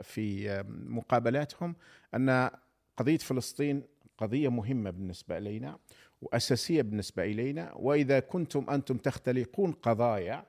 في 0.03 0.63
مقابلاتهم 0.69 1.75
أن 2.15 2.49
قضية 2.97 3.17
فلسطين 3.17 3.83
قضية 4.17 4.49
مهمة 4.49 4.89
بالنسبة 4.89 5.37
إلينا 5.37 5.77
وأساسية 6.21 6.81
بالنسبة 6.81 7.23
إلينا 7.23 7.73
وإذا 7.73 8.19
كنتم 8.19 8.69
أنتم 8.69 8.97
تختلقون 8.97 9.71
قضايا 9.71 10.45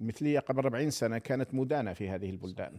المثليه 0.00 0.38
قبل 0.38 0.62
40 0.62 0.90
سنة 0.90 1.18
كانت 1.18 1.54
مدانة 1.54 1.92
في 1.92 2.08
هذه 2.08 2.30
البلدان. 2.30 2.72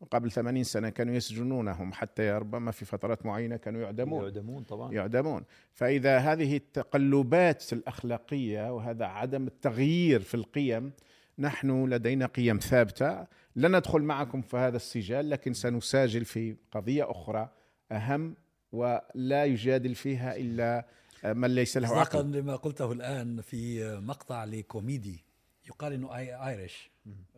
وقبل 0.00 0.30
80 0.30 0.64
سنة 0.64 0.88
كانوا 0.88 1.14
يسجنونهم 1.14 1.92
حتى 1.92 2.30
ربما 2.30 2.70
في 2.70 2.84
فترات 2.84 3.26
معينة 3.26 3.56
كانوا 3.56 3.80
يعدمون. 3.80 4.22
يعدمون 4.24 4.62
طبعا. 4.62 4.92
يعدمون. 4.92 5.44
فإذا 5.72 6.18
هذه 6.18 6.56
التقلبات 6.56 7.72
الأخلاقية 7.72 8.74
وهذا 8.74 9.04
عدم 9.04 9.46
التغيير 9.46 10.20
في 10.20 10.34
القيم 10.34 10.92
نحن 11.38 11.84
لدينا 11.84 12.26
قيم 12.26 12.58
ثابتة. 12.58 13.26
لن 13.56 13.76
ندخل 13.76 14.00
معكم 14.00 14.42
في 14.42 14.56
هذا 14.56 14.76
السجال 14.76 15.30
لكن 15.30 15.52
سنساجل 15.52 16.24
في 16.24 16.56
قضية 16.72 17.10
أخرى 17.10 17.50
أهم 17.92 18.34
ولا 18.72 19.44
يجادل 19.44 19.94
فيها 19.94 20.36
إلا 20.36 20.86
من 21.24 21.54
ليس 21.54 21.76
له 21.76 21.88
عقل. 21.88 22.32
لما 22.32 22.56
قلته 22.56 22.92
الآن 22.92 23.40
في 23.40 23.90
مقطع 24.00 24.44
لكوميدي 24.44 25.25
يقال 25.66 25.92
إنه 25.92 26.16
ايرش 26.16 26.90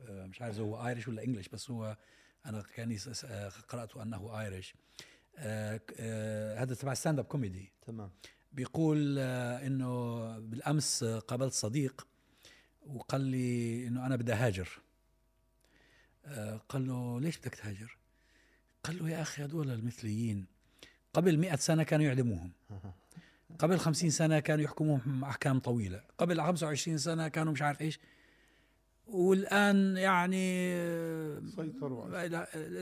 مش 0.09 0.43
عارف 0.43 0.59
هو 0.59 0.87
ايرش 0.87 1.09
ولا 1.09 1.25
انجلش 1.25 1.49
بس 1.49 1.71
هو 1.71 1.97
أنا 2.47 2.63
كأني 2.63 2.99
قرأت 3.69 3.97
أنه 3.97 4.41
Irish 4.41 4.75
آه، 5.39 5.81
آه، 5.99 6.63
هذا 6.63 6.75
تبع 6.75 6.95
stand 6.95 7.19
up 7.19 7.25
comedy 7.25 7.73
تمام. 7.87 8.11
بيقول 8.53 9.17
آه، 9.19 9.67
إنه 9.67 10.39
بالأمس 10.39 11.05
قابلت 11.05 11.53
صديق 11.53 12.07
وقال 12.87 13.21
لي 13.21 13.87
إنه 13.87 14.07
أنا 14.07 14.17
بدي 14.17 14.33
أهاجر. 14.33 14.69
قال 16.69 16.87
له 16.87 17.21
ليش 17.21 17.39
بدك 17.39 17.55
تهاجر؟ 17.55 17.97
قال 18.85 18.99
له 18.99 19.11
يا 19.11 19.23
أخي 19.23 19.45
هذول 19.45 19.71
المثليين 19.71 20.47
قبل 21.15 21.39
مئة 21.39 21.57
سنة 21.57 21.83
كانوا 21.83 22.07
يعدموهم. 22.07 22.53
قبل 23.59 23.79
خمسين 23.79 24.11
سنة 24.11 24.41
كانوا 24.41 24.65
يحكموهم 24.65 25.25
أحكام 25.25 25.59
طويلة. 25.59 26.05
قبل 26.19 26.43
خمسة 26.43 26.67
وعشرين 26.67 26.99
سنة 26.99 27.29
كانوا 27.29 27.53
مش 27.53 27.63
عارف 27.63 27.81
إيش. 27.81 27.99
والآن 29.09 29.97
يعني 29.97 30.77
سيطروا 31.57 32.27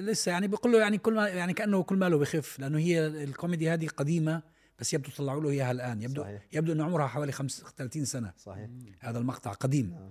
لسه 0.01 0.33
يعني 0.33 0.49
بيقول 0.49 0.73
له 0.73 0.79
يعني 0.79 0.99
كل 0.99 1.15
ما 1.15 1.29
يعني 1.29 1.53
كأنه 1.53 1.83
كل 1.83 1.97
ماله 1.97 2.19
بخف 2.19 2.59
لأنه 2.59 2.79
هي 2.79 3.07
الكوميدي 3.07 3.71
هذه 3.71 3.87
قديمة 3.87 4.43
بس 4.79 4.95
يبدو 4.95 5.11
طلعوا 5.17 5.41
له 5.41 5.51
إياها 5.51 5.71
الآن. 5.71 6.03
يبدو 6.03 6.23
صحيح. 6.23 6.43
يبدو 6.53 6.73
انه 6.73 6.85
عمرها 6.85 7.07
حوالي 7.07 7.33
35 7.33 8.05
سنة. 8.05 8.33
صحيح. 8.37 8.71
هذا 9.01 9.19
المقطع 9.19 9.53
قديم. 9.53 9.91
نعم. 9.91 10.11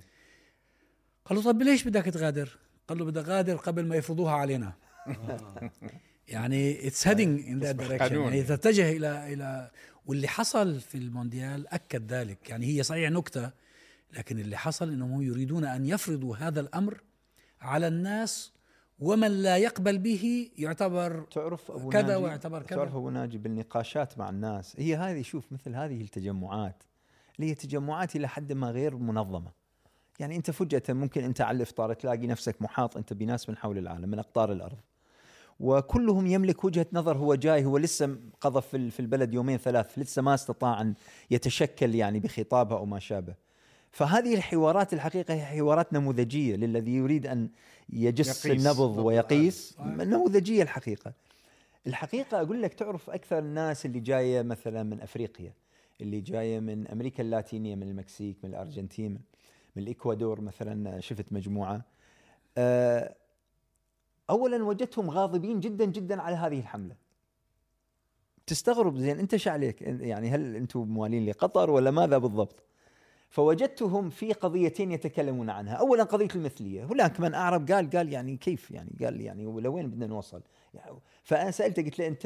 قال 1.25 1.37
له 1.37 1.43
طب 1.43 1.61
ليش 1.61 1.83
بدك 1.83 2.03
تغادر؟ 2.05 2.57
قال 2.87 2.97
له 2.97 3.05
بدي 3.05 3.19
أغادر 3.19 3.55
قبل 3.55 3.85
ما 3.85 3.95
يفرضوها 3.95 4.33
علينا. 4.33 4.73
يعني 6.27 6.87
it's 6.87 7.07
heading 7.07 7.39
in 7.39 7.59
that 7.59 7.75
direction 7.75 8.15
يعني 8.15 8.43
تتجه 8.43 8.91
إلى 8.91 9.33
إلى 9.33 9.71
واللي 10.05 10.27
حصل 10.27 10.79
في 10.79 10.95
المونديال 10.95 11.67
أكد 11.67 12.13
ذلك. 12.13 12.49
يعني 12.49 12.65
هي 12.65 12.83
صحيح 12.83 13.11
نكتة 13.11 13.51
لكن 14.13 14.39
اللي 14.39 14.57
حصل 14.57 14.89
إنهم 14.91 15.21
يريدون 15.21 15.65
أن 15.65 15.85
يفرضوا 15.85 16.35
هذا 16.35 16.59
الأمر 16.59 17.01
على 17.61 17.87
الناس 17.87 18.51
ومن 18.99 19.31
لا 19.31 19.57
يقبل 19.57 19.97
به 19.97 20.49
يعتبر 20.57 21.25
تعرف 21.31 21.71
أبو 21.71 21.89
كذا 21.89 22.07
ناجي؟ 22.07 22.23
ويعتبر 22.23 22.63
كذا. 22.63 22.77
تعرف 22.77 22.95
أبو 22.95 23.09
ناجي 23.09 23.37
بالنقاشات 23.37 24.17
مع 24.17 24.29
الناس 24.29 24.75
هي 24.79 24.95
هذه 24.95 25.21
شوف 25.21 25.51
مثل 25.51 25.75
هذه 25.75 26.01
التجمعات 26.01 26.83
اللي 27.35 27.49
هي 27.49 27.55
تجمعات 27.55 28.15
إلى 28.15 28.27
حد 28.27 28.53
ما 28.53 28.69
غير 28.71 28.95
منظمة. 28.95 29.51
يعني 30.19 30.35
أنت 30.35 30.51
فجأة 30.51 30.83
ممكن 30.89 31.23
أنت 31.23 31.41
على 31.41 31.55
الإفطار 31.55 31.93
تلاقي 31.93 32.27
نفسك 32.27 32.61
محاط 32.61 32.97
أنت 32.97 33.13
بناس 33.13 33.49
من 33.49 33.57
حول 33.57 33.77
العالم 33.77 34.09
من 34.09 34.19
أقطار 34.19 34.51
الأرض. 34.51 34.77
وكلهم 35.59 36.27
يملك 36.27 36.63
وجهة 36.63 36.87
نظر 36.93 37.17
هو 37.17 37.35
جاي 37.35 37.65
هو 37.65 37.77
لسه 37.77 38.17
قضى 38.41 38.61
في 38.61 38.99
البلد 38.99 39.33
يومين 39.33 39.57
ثلاث 39.57 39.99
لسه 39.99 40.21
ما 40.21 40.33
استطاع 40.33 40.81
أن 40.81 40.93
يتشكل 41.31 41.95
يعني 41.95 42.19
بخطابه 42.19 42.77
أو 42.77 42.85
ما 42.85 42.99
شابه. 42.99 43.35
فهذه 43.95 44.35
الحوارات 44.35 44.93
الحقيقة 44.93 45.33
هي 45.33 45.45
حوارات 45.45 45.93
نموذجية 45.93 46.55
للذي 46.55 46.95
يريد 46.95 47.27
أن 47.27 47.49
يجس 47.89 48.45
يقيس 48.45 48.67
النبض 48.67 48.97
ويقيس 48.97 49.77
نموذجية 49.79 50.63
الحقيقة. 50.63 51.13
الحقيقة 51.87 52.41
أقول 52.41 52.61
لك 52.61 52.73
تعرف 52.73 53.09
أكثر 53.09 53.39
الناس 53.39 53.85
اللي 53.85 53.99
جاية 53.99 54.41
مثلا 54.41 54.83
من 54.83 55.01
أفريقيا 55.01 55.53
اللي 56.01 56.21
جاية 56.21 56.59
من 56.59 56.87
أمريكا 56.87 57.23
اللاتينية 57.23 57.75
من 57.75 57.83
المكسيك 57.83 58.37
من 58.43 58.49
الأرجنتين 58.49 59.19
من 59.75 59.83
الإكوادور 59.83 60.41
مثلا 60.41 60.99
شفت 60.99 61.33
مجموعة. 61.33 61.81
آه، 62.57 63.15
اولا 64.29 64.63
وجدتهم 64.63 65.09
غاضبين 65.09 65.59
جدا 65.59 65.85
جدا 65.85 66.21
على 66.21 66.35
هذه 66.35 66.59
الحملة. 66.59 66.95
تستغرب 68.47 68.97
زين 68.97 69.19
أنت 69.19 69.33
إيش 69.33 69.47
عليك؟ 69.47 69.81
يعني 69.81 70.29
هل 70.29 70.55
أنتم 70.55 70.79
موالين 70.79 71.25
لقطر 71.25 71.69
ولا 71.69 71.91
ماذا 71.91 72.17
بالضبط؟ 72.17 72.65
فوجدتهم 73.29 74.09
في 74.09 74.33
قضيتين 74.33 74.91
يتكلمون 74.91 75.49
عنها. 75.49 75.73
اولا 75.73 76.03
قضية 76.03 76.27
المثلية. 76.35 76.85
هناك 76.85 77.19
من 77.19 77.33
أعرب 77.33 77.71
قال 77.71 77.89
قال 77.89 78.13
يعني 78.13 78.37
كيف 78.37 78.71
يعني؟ 78.71 78.91
قال 79.01 79.21
يعني 79.21 79.43
لوين 79.43 79.89
بدنا 79.89 80.07
نوصل؟ 80.07 80.41
فانا 81.23 81.51
سالته 81.51 81.83
قلت 81.83 81.99
له 81.99 82.07
أنت 82.07 82.23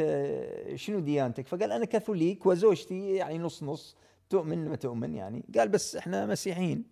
شنو 0.75 0.99
ديانتك؟ 0.99 1.47
فقال 1.47 1.71
أنا 1.71 1.85
كاثوليك 1.85 2.45
وزوجتي 2.45 3.13
يعني 3.13 3.37
نص 3.37 3.63
نص 3.63 3.95
تؤمن 4.29 4.69
ما 4.69 4.75
تؤمن 4.75 5.15
يعني. 5.15 5.45
قال 5.57 5.69
بس 5.69 5.95
إحنا 5.95 6.25
مسيحيين. 6.25 6.83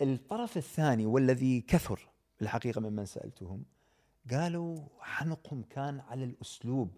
الطرف 0.00 0.56
الثاني 0.56 1.06
والذي 1.06 1.60
كثر 1.60 2.08
الحقيقة 2.42 2.80
ممن 2.80 3.04
سألتهم 3.04 3.64
قالوا 4.30 4.76
حنقهم 5.00 5.62
كان 5.62 6.00
على 6.00 6.24
الأسلوب 6.24 6.90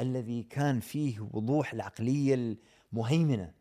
الذي 0.00 0.42
كان 0.42 0.80
فيه 0.80 1.28
وضوح 1.32 1.72
العقلية 1.72 2.56
المهيمنة. 2.92 3.52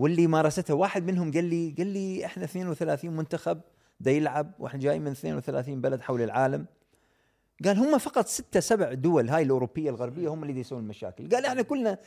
واللي 0.00 0.26
مارسته 0.26 0.74
واحد 0.74 1.06
منهم 1.06 1.32
قال 1.32 1.44
لي 1.44 1.74
قال 1.78 1.86
لي 1.86 2.26
إحنا 2.26 2.44
32 2.44 3.16
منتخب 3.16 3.60
دا 4.00 4.10
يلعب 4.10 4.52
وإحنا 4.58 4.80
جاي 4.80 4.98
من 4.98 5.10
32 5.10 5.80
بلد 5.80 6.00
حول 6.00 6.22
العالم. 6.22 6.66
قال 7.64 7.78
هم 7.78 7.98
فقط 7.98 8.26
ستة 8.26 8.60
سبع 8.60 8.92
دول 8.92 9.28
هاي 9.28 9.42
الأوروبية 9.42 9.90
الغربية 9.90 10.28
هم 10.28 10.42
اللي 10.42 10.60
يسوون 10.60 10.82
المشاكل. 10.82 11.28
قال 11.28 11.46
إحنا 11.46 11.62
كلنا 11.62 11.98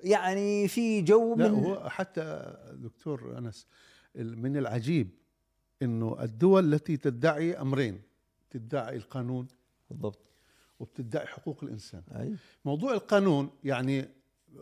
يعني 0.00 0.68
في 0.68 1.02
جو 1.02 1.34
لا 1.34 1.48
من 1.48 1.64
هو 1.64 1.88
حتى 1.88 2.56
دكتور 2.72 3.38
أنس 3.38 3.66
من 4.14 4.56
العجيب 4.56 5.08
أنه 5.82 6.16
الدول 6.22 6.74
التي 6.74 6.96
تدعي 6.96 7.60
أمرين 7.60 8.02
تدعي 8.50 8.96
القانون 8.96 9.46
بالضبط. 9.90 10.20
وبتدعي 10.80 11.26
حقوق 11.26 11.64
الإنسان. 11.64 12.02
أي. 12.16 12.34
موضوع 12.64 12.92
القانون 12.92 13.50
يعني 13.64 14.08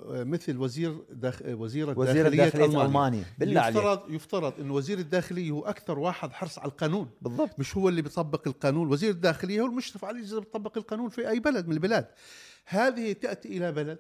مثل 0.07 0.59
وزير 0.59 1.05
داخ... 1.11 1.43
وزير 1.45 1.99
وزير 1.99 2.27
الداخلية 2.27 2.65
ألمانيا, 2.65 2.87
ألمانيا. 2.87 3.25
بالله 3.39 3.69
يفترض 3.69 3.99
عليك. 4.01 4.15
يفترض 4.15 4.61
انه 4.61 4.75
وزير 4.75 4.99
الداخلية 4.99 5.51
هو 5.51 5.61
أكثر 5.61 5.99
واحد 5.99 6.33
حرص 6.33 6.59
على 6.59 6.69
القانون. 6.69 7.11
بالضبط. 7.23 7.59
مش 7.59 7.77
هو 7.77 7.89
اللي 7.89 8.03
بيطبق 8.03 8.49
القانون. 8.49 8.89
وزير 8.89 9.11
الداخلية 9.11 9.61
هو 9.61 9.67
المشرف 9.67 10.05
عليه 10.05 10.21
إذا 10.21 10.39
بيطبق 10.39 10.79
القانون 10.79 11.09
في 11.09 11.29
أي 11.29 11.41
بلد 11.41 11.67
من 11.67 11.73
البلاد. 11.73 12.07
هذه 12.67 13.13
تأتي 13.13 13.49
إلى 13.49 13.73
بلد 13.73 13.99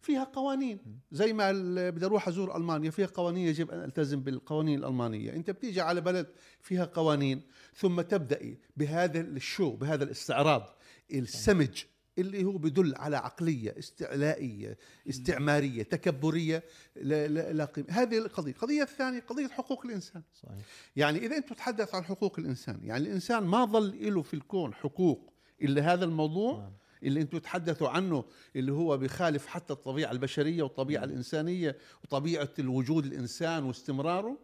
فيها 0.00 0.24
قوانين. 0.24 1.00
زي 1.12 1.32
ما 1.32 1.52
بدي 1.90 2.06
أروح 2.06 2.28
أزور 2.28 2.56
ألمانيا. 2.56 2.90
فيها 2.90 3.06
قوانين 3.06 3.46
يجب 3.48 3.70
أن 3.70 3.84
ألتزم 3.84 4.20
بالقوانين 4.20 4.78
الألمانية. 4.78 5.32
أنت 5.32 5.50
بتيجي 5.50 5.80
على 5.80 6.00
بلد 6.00 6.26
فيها 6.60 6.84
قوانين 6.84 7.42
ثم 7.76 8.00
تبدأي 8.00 8.58
بهذا 8.76 9.20
الشو 9.20 9.70
بهذا 9.70 10.04
الاستعراض. 10.04 10.78
السمج. 11.12 11.84
اللي 12.18 12.44
هو 12.44 12.58
بدل 12.58 12.94
على 12.96 13.16
عقلية 13.16 13.78
استعلائية 13.78 14.78
استعمارية 15.08 15.82
تكبرية 15.82 16.62
لا, 16.96 17.28
لا, 17.28 17.52
لا 17.52 17.64
قيمة. 17.64 17.86
هذه 17.90 18.18
القضية 18.18 18.52
القضية 18.52 18.82
الثانية 18.82 19.20
قضية 19.20 19.48
حقوق 19.48 19.86
الإنسان 19.86 20.22
صحيح. 20.42 20.58
يعني 20.96 21.26
إذا 21.26 21.36
أنت 21.36 21.48
تتحدث 21.48 21.94
عن 21.94 22.04
حقوق 22.04 22.38
الإنسان 22.38 22.80
يعني 22.82 23.06
الإنسان 23.06 23.44
ما 23.44 23.64
ظل 23.64 24.14
له 24.14 24.22
في 24.22 24.34
الكون 24.34 24.74
حقوق 24.74 25.32
إلا 25.62 25.92
هذا 25.92 26.04
الموضوع 26.04 26.58
نعم. 26.58 26.72
اللي 27.02 27.20
أنتم 27.20 27.38
تتحدثوا 27.38 27.88
عنه 27.88 28.24
اللي 28.56 28.72
هو 28.72 28.96
بيخالف 28.96 29.46
حتى 29.46 29.72
الطبيعة 29.72 30.12
البشرية 30.12 30.62
والطبيعة. 30.62 31.04
الإنسانية 31.04 31.76
وطبيعة 32.04 32.50
الوجود 32.58 33.06
الإنسان 33.06 33.64
واستمراره 33.64 34.38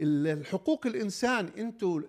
الحقوق 0.00 0.86
الإنسان 0.86 1.46
أنتم 1.46 2.04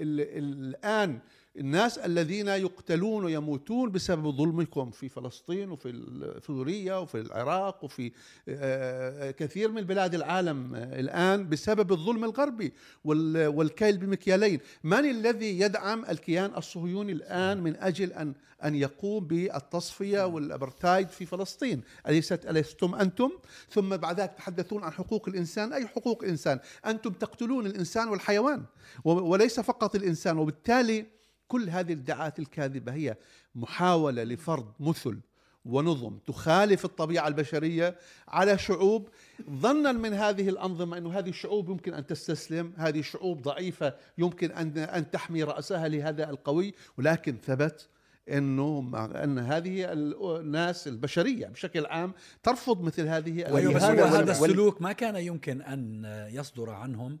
الآن 0.00 1.20
الناس 1.56 1.98
الذين 1.98 2.48
يقتلون 2.48 3.24
ويموتون 3.24 3.90
بسبب 3.90 4.30
ظلمكم 4.30 4.90
في 4.90 5.08
فلسطين 5.08 5.70
وفي 5.70 6.40
سوريا 6.46 6.94
وفي 6.94 7.20
العراق 7.20 7.84
وفي 7.84 8.12
آه، 8.48 9.30
كثير 9.30 9.72
من 9.72 9.82
بلاد 9.82 10.14
العالم 10.14 10.74
الآن 10.74 11.48
بسبب 11.48 11.92
الظلم 11.92 12.24
الغربي 12.24 12.72
والكيل 13.04 13.98
بمكيالين، 13.98 14.60
من 14.84 15.10
الذي 15.10 15.60
يدعم 15.60 16.04
الكيان 16.04 16.50
الصهيوني 16.56 17.12
الآن 17.12 17.62
من 17.62 17.76
أجل 17.76 18.12
أن 18.12 18.34
أن 18.64 18.74
يقوم 18.74 19.26
بالتصفية 19.26 20.26
والأبرتايد 20.26 21.08
في 21.08 21.26
فلسطين، 21.26 21.82
أليست 22.08 22.46
الستم 22.46 22.94
أنتم؟ 22.94 23.30
ثم 23.70 23.96
بعد 23.96 24.20
ذلك 24.20 24.32
تحدثون 24.32 24.84
عن 24.84 24.92
حقوق 24.92 25.28
الإنسان، 25.28 25.72
أي 25.72 25.86
حقوق 25.86 26.24
إنسان؟ 26.24 26.60
أنتم 26.86 27.10
تقتلون 27.10 27.66
الإنسان 27.66 28.08
والحيوان 28.08 28.64
وليس 29.04 29.60
فقط 29.60 29.94
الإنسان 29.94 30.38
وبالتالي 30.38 31.21
كل 31.52 31.70
هذه 31.70 31.92
الادعاءات 31.92 32.38
الكاذبة 32.38 32.92
هي 32.92 33.16
محاولة 33.54 34.24
لفرض 34.24 34.72
مثل 34.80 35.20
ونظم 35.64 36.18
تخالف 36.26 36.84
الطبيعة 36.84 37.28
البشرية 37.28 37.96
على 38.28 38.58
شعوب. 38.58 39.08
ظنا 39.50 39.92
من 39.92 40.14
هذه 40.14 40.48
الأنظمة 40.48 40.98
إنه 40.98 41.18
هذه 41.18 41.28
الشعوب 41.28 41.70
يمكن 41.70 41.94
أن 41.94 42.06
تستسلم، 42.06 42.72
هذه 42.76 42.98
الشعوب 42.98 43.42
ضعيفة 43.42 43.94
يمكن 44.18 44.50
أن 44.50 44.78
أن 44.78 45.10
تحمي 45.10 45.42
رأسها 45.42 45.88
لهذا 45.88 46.30
القوي، 46.30 46.74
ولكن 46.98 47.36
ثبت 47.36 47.88
إنه 48.28 48.90
أن 49.24 49.38
هذه 49.38 49.92
الناس 49.92 50.88
البشرية 50.88 51.46
بشكل 51.46 51.86
عام 51.86 52.12
ترفض 52.42 52.82
مثل 52.82 53.06
هذه 53.08 53.46
هذا 53.48 54.32
السلوك 54.32 54.82
ما 54.82 54.92
كان 54.92 55.16
يمكن 55.16 55.62
أن 55.62 56.04
يصدر 56.30 56.70
عنهم 56.70 57.18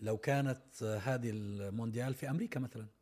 لو 0.00 0.16
كانت 0.16 0.82
هذه 0.82 1.30
المونديال 1.30 2.14
في 2.14 2.30
أمريكا 2.30 2.60
مثلا. 2.60 2.97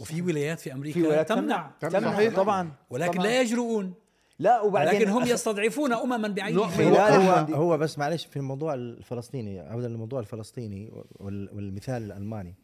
وفي 0.00 0.22
ولايات 0.22 0.60
في 0.60 0.72
أمريكا 0.72 1.00
في 1.00 1.06
ولايات 1.06 1.28
تمنع 1.28 1.70
تمنع, 1.80 2.00
تمنع 2.00 2.34
طبعا 2.36 2.72
ولكن 2.90 3.12
طبعاً. 3.12 3.26
لا 3.26 3.40
يجرؤون 3.40 3.94
لا 4.38 4.60
وبعدين 4.60 5.00
لكن 5.00 5.10
هم 5.10 5.22
يستضعفون 5.34 5.92
امما 5.92 6.28
بعينها 6.28 7.16
هو, 7.16 7.54
هو 7.54 7.78
بس 7.78 7.98
معلش 7.98 8.26
في 8.26 8.36
الموضوع 8.36 8.74
الفلسطيني 8.74 9.60
عودا 9.60 9.88
للموضوع 9.88 10.20
الفلسطيني 10.20 10.92
والمثال 11.20 12.02
الألماني 12.02 12.54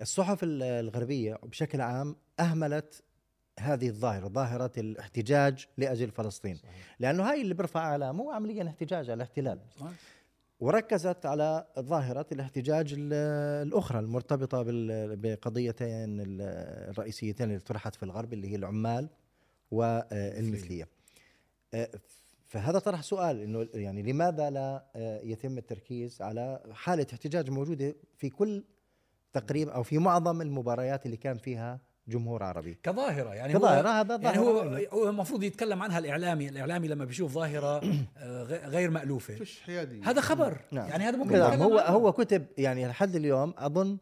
الصحف 0.00 0.38
الغربية 0.42 1.38
بشكل 1.42 1.80
عام 1.80 2.16
أهملت 2.40 3.02
هذه 3.60 3.88
الظاهرة 3.88 4.28
ظاهرة 4.28 4.72
الاحتجاج 4.78 5.66
لأجل 5.78 6.10
فلسطين 6.10 6.56
صحيح. 6.56 6.74
لأنه 7.00 7.30
هاي 7.30 7.42
اللي 7.42 7.54
برفع 7.54 7.80
علامه 7.80 8.24
هو 8.24 8.30
عمليا 8.30 8.68
احتجاج 8.68 9.04
على 9.04 9.14
الاحتلال 9.14 9.58
صحيح. 9.80 9.92
وركزت 10.60 11.26
على 11.26 11.66
ظاهرة 11.78 12.26
الاحتجاج 12.32 12.94
الأخرى 12.98 13.98
المرتبطة 13.98 14.64
بقضيتين 15.14 16.20
الرئيسيتين 16.20 17.48
اللي 17.48 17.58
طرحت 17.58 17.94
في 17.94 18.02
الغرب 18.02 18.32
اللي 18.32 18.48
هي 18.48 18.56
العمال 18.56 19.08
والمثلية. 19.70 20.88
آه، 21.74 21.90
فهذا 22.46 22.78
طرح 22.78 23.02
سؤال 23.02 23.40
إنه 23.40 23.68
يعني 23.74 24.02
لماذا 24.02 24.50
لا 24.50 24.84
آه، 24.96 25.20
يتم 25.20 25.58
التركيز 25.58 26.22
على 26.22 26.60
حالة 26.72 27.06
احتجاج 27.12 27.50
موجودة 27.50 27.94
في 28.16 28.30
كل 28.30 28.64
تقريبا 29.32 29.72
أو 29.72 29.82
في 29.82 29.98
معظم 29.98 30.42
المباريات 30.42 31.06
اللي 31.06 31.16
كان 31.16 31.38
فيها 31.38 31.80
جمهور 32.10 32.42
عربي. 32.42 32.78
كظاهرة 32.82 33.34
يعني 33.34 33.52
كظاهرة 33.52 33.88
هذا 33.88 34.16
يعني 34.16 34.38
هو 34.38 34.60
هو 34.92 35.08
المفروض 35.08 35.42
يتكلم 35.42 35.82
عنها 35.82 35.98
الإعلامي 35.98 36.48
الإعلامي 36.48 36.88
لما 36.88 37.04
بيشوف 37.04 37.32
ظاهرة 37.32 37.80
آه، 38.16 38.42
غير 38.68 38.90
مألوفة. 38.90 39.34
فيش 39.34 39.60
حيادي. 39.60 40.02
هذا 40.02 40.20
خبر. 40.20 40.60
نعم. 40.72 40.88
يعني 40.88 41.04
هذا 41.04 41.16
ممكن 41.16 41.38
نعم. 41.38 41.62
هو 41.62 41.78
عنه. 41.78 41.88
هو 41.90 42.12
كتب 42.12 42.46
يعني 42.58 42.86
لحد 42.86 43.16
اليوم 43.16 43.54
أظن 43.58 43.98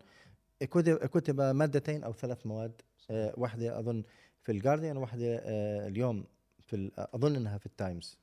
كتب 0.61 0.97
كتب 0.97 1.41
مادتين 1.41 2.05
أو 2.05 2.13
ثلاث 2.13 2.47
مواد 2.47 2.73
آه، 3.11 3.35
واحدة 3.37 3.79
أظن 3.79 4.03
في 4.43 4.53
الجارديان 4.53 4.97
واحدة 4.97 5.41
آه، 5.45 5.89
اليوم 5.89 6.25
في 6.67 6.91
أظن 6.99 7.37
إنها 7.37 7.59
في 7.59 7.67
التايمز 7.67 8.19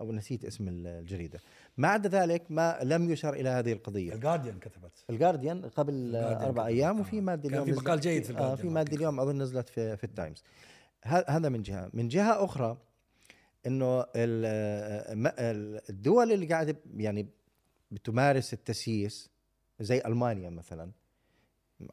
أو 0.00 0.12
نسيت 0.12 0.44
اسم 0.44 0.68
الجريدة. 0.68 1.40
ما 1.76 1.88
عدا 1.88 2.08
ذلك 2.08 2.42
ما 2.50 2.78
لم 2.82 3.10
يشر 3.10 3.34
إلى 3.34 3.48
هذه 3.48 3.72
القضية. 3.72 4.14
الجارديان 4.14 4.58
كتبت. 4.58 5.04
الجارديان 5.10 5.62
قبل 5.68 6.16
أربع 6.16 6.66
أيام 6.66 7.00
وفي 7.00 7.20
مادة 7.20 7.48
اليوم 7.48 7.64
في 7.64 7.72
مقال 7.72 8.00
جيد 8.00 8.24
في 8.24 8.30
الجارديان 8.30 8.52
آه 8.52 8.54
في 8.56 8.68
مادة 8.68 8.96
اليوم 8.96 9.20
أظن 9.20 9.42
نزلت 9.42 9.68
في 9.68 9.96
في 9.96 10.04
التايمز 10.04 10.44
هذا 11.04 11.48
من 11.48 11.62
جهة. 11.62 11.90
من 11.92 12.08
جهة 12.08 12.44
أخرى 12.44 12.78
إنه 13.66 14.04
الدول 15.90 16.32
اللي 16.32 16.46
قاعدة 16.46 16.76
يعني 16.96 17.28
بتمارس 17.90 18.52
التسييس 18.52 19.30
زي 19.80 20.02
ألمانيا 20.06 20.50
مثلا 20.50 20.90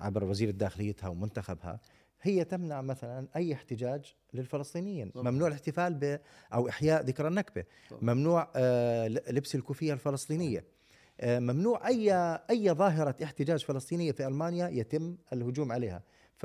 عبر 0.01 0.23
وزير 0.23 0.51
داخليتها 0.51 1.07
ومنتخبها 1.07 1.79
هي 2.21 2.43
تمنع 2.43 2.81
مثلا 2.81 3.27
أي 3.35 3.53
احتجاج 3.53 4.15
للفلسطينيين. 4.33 5.09
طبعا. 5.09 5.31
ممنوع 5.31 5.47
الاحتفال 5.47 5.93
ب 5.93 6.19
أو 6.53 6.69
إحياء 6.69 7.03
ذكرى 7.03 7.27
النكبة. 7.27 7.63
طبعا. 7.89 8.01
ممنوع 8.01 8.51
آه 8.55 9.07
لبس 9.07 9.55
الكوفية 9.55 9.93
الفلسطينية. 9.93 10.65
آه 11.19 11.39
ممنوع 11.39 11.87
أي 11.87 12.13
أي 12.49 12.71
ظاهرة 12.71 13.15
احتجاج 13.23 13.65
فلسطينية 13.65 14.11
في 14.11 14.27
ألمانيا 14.27 14.69
يتم 14.69 15.17
الهجوم 15.33 15.71
عليها. 15.71 16.03
ف 16.35 16.43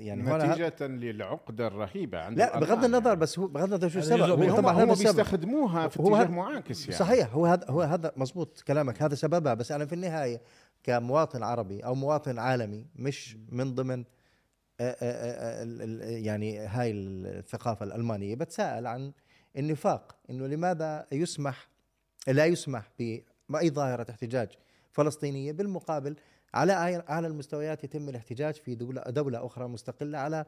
يعني 0.00 0.22
نتيجة 0.22 0.86
للعقدة 0.86 1.66
الرهيبة 1.66 2.18
عند 2.18 2.38
لا 2.38 2.58
بغض 2.58 2.84
النظر 2.84 3.08
يعني. 3.08 3.20
بس 3.20 3.38
هو 3.38 3.46
بغض 3.46 3.72
النظر 3.72 3.88
شو 3.88 3.98
السبب 3.98 4.20
هو 4.20 4.56
طبعا 4.56 4.84
هم 4.84 4.88
بيستخدموها 4.88 5.88
في 5.88 6.00
اتجاه 6.00 6.24
معاكس 6.24 6.80
يعني. 6.80 6.98
صحيح 6.98 7.34
هو 7.34 7.46
هذا 7.46 7.70
هو 7.70 7.82
هذا 7.82 8.12
مزبوط 8.16 8.60
كلامك 8.60 9.02
هذا 9.02 9.14
سببها 9.14 9.54
بس 9.54 9.72
أنا 9.72 9.86
في 9.86 9.92
النهاية 9.92 10.40
كمواطن 10.82 11.42
عربي 11.42 11.80
أو 11.80 11.94
مواطن 11.94 12.38
عالمي 12.38 12.86
مش 12.96 13.36
من 13.48 13.74
ضمن 13.74 14.04
يعني 14.80 16.58
هاي 16.58 16.90
الثقافة 16.90 17.84
الألمانية 17.84 18.34
بتساءل 18.34 18.86
عن 18.86 19.12
النفاق 19.56 20.16
إنه 20.30 20.46
لماذا 20.46 21.06
يسمح 21.12 21.68
لا 22.28 22.46
يسمح 22.46 22.90
بأي 23.48 23.70
ظاهرة 23.70 24.10
احتجاج 24.10 24.48
فلسطينية؟ 24.92 25.52
بالمقابل 25.52 26.16
على 26.54 26.72
اعلى 27.08 27.26
المستويات 27.26 27.84
يتم 27.84 28.08
الاحتجاج 28.08 28.54
في 28.54 28.74
دولة 28.74 29.02
دولة 29.02 29.46
أخرى 29.46 29.68
مستقلة 29.68 30.18
على 30.18 30.44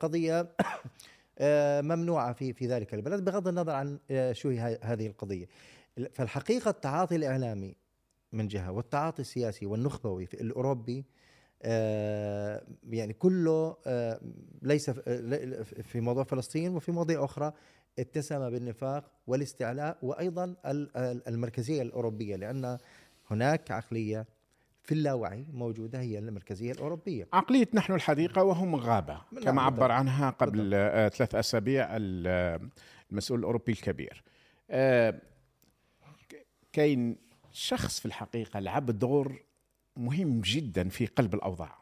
قضية 0.00 0.48
ممنوعة 1.90 2.32
في 2.32 2.52
في 2.52 2.66
ذلك 2.66 2.94
البلد 2.94 3.24
بغض 3.24 3.48
النظر 3.48 3.72
عن 3.72 3.98
شو 4.32 4.48
هي 4.48 4.78
هذه 4.82 5.06
القضية. 5.06 5.48
فالحقيقة 6.14 6.70
التعاطي 6.70 7.16
الإعلامي 7.16 7.76
من 8.32 8.48
جهة 8.48 8.72
والتعاطي 8.72 9.22
السياسي 9.22 9.66
والنخبوي 9.66 10.26
في 10.26 10.34
الأوروبي 10.34 11.04
يعني 12.90 13.12
كله 13.18 13.76
ليس 14.62 14.90
في 14.90 16.00
موضوع 16.00 16.24
فلسطين 16.24 16.74
وفي 16.74 16.92
مواضيع 16.92 17.24
أخرى 17.24 17.52
اتسم 17.98 18.50
بالنفاق 18.50 19.10
والاستعلاء 19.26 19.98
وأيضا 20.02 20.54
المركزية 21.28 21.82
الأوروبية 21.82 22.36
لأن 22.36 22.78
هناك 23.30 23.70
عقلية 23.70 24.26
في 24.82 24.92
اللاوعي 24.92 25.46
موجودة 25.52 26.00
هي 26.00 26.18
المركزية 26.18 26.72
الأوروبية. 26.72 27.28
عقلية 27.32 27.68
نحن 27.74 27.92
الحديقة 27.92 28.42
وهم 28.42 28.76
غابة 28.76 29.20
كما 29.44 29.62
عبر 29.62 29.92
عنها 29.92 30.30
قبل 30.30 30.74
آه 30.74 31.08
ثلاث 31.08 31.34
أسابيع 31.34 31.88
المسؤول 31.90 33.38
الأوروبي 33.38 33.72
الكبير. 33.72 34.22
آه 34.70 35.20
كاين 36.72 37.16
شخص 37.52 38.00
في 38.00 38.06
الحقيقة 38.06 38.60
لعب 38.60 38.90
دور 38.90 39.45
مهم 39.96 40.40
جدا 40.40 40.88
في 40.88 41.06
قلب 41.06 41.34
الأوضاع. 41.34 41.78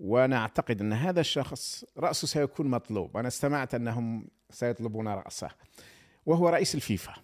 وأنا 0.00 0.36
أعتقد 0.36 0.80
أن 0.80 0.92
هذا 0.92 1.20
الشخص 1.20 1.84
رأسه 1.96 2.26
سيكون 2.26 2.66
مطلوب. 2.66 3.16
أنا 3.16 3.28
استمعت 3.28 3.74
أنهم 3.74 4.28
سيطلبون 4.50 5.08
رأسه. 5.08 5.50
وهو 6.26 6.48
رئيس 6.48 6.74
الفيفا. 6.74 7.14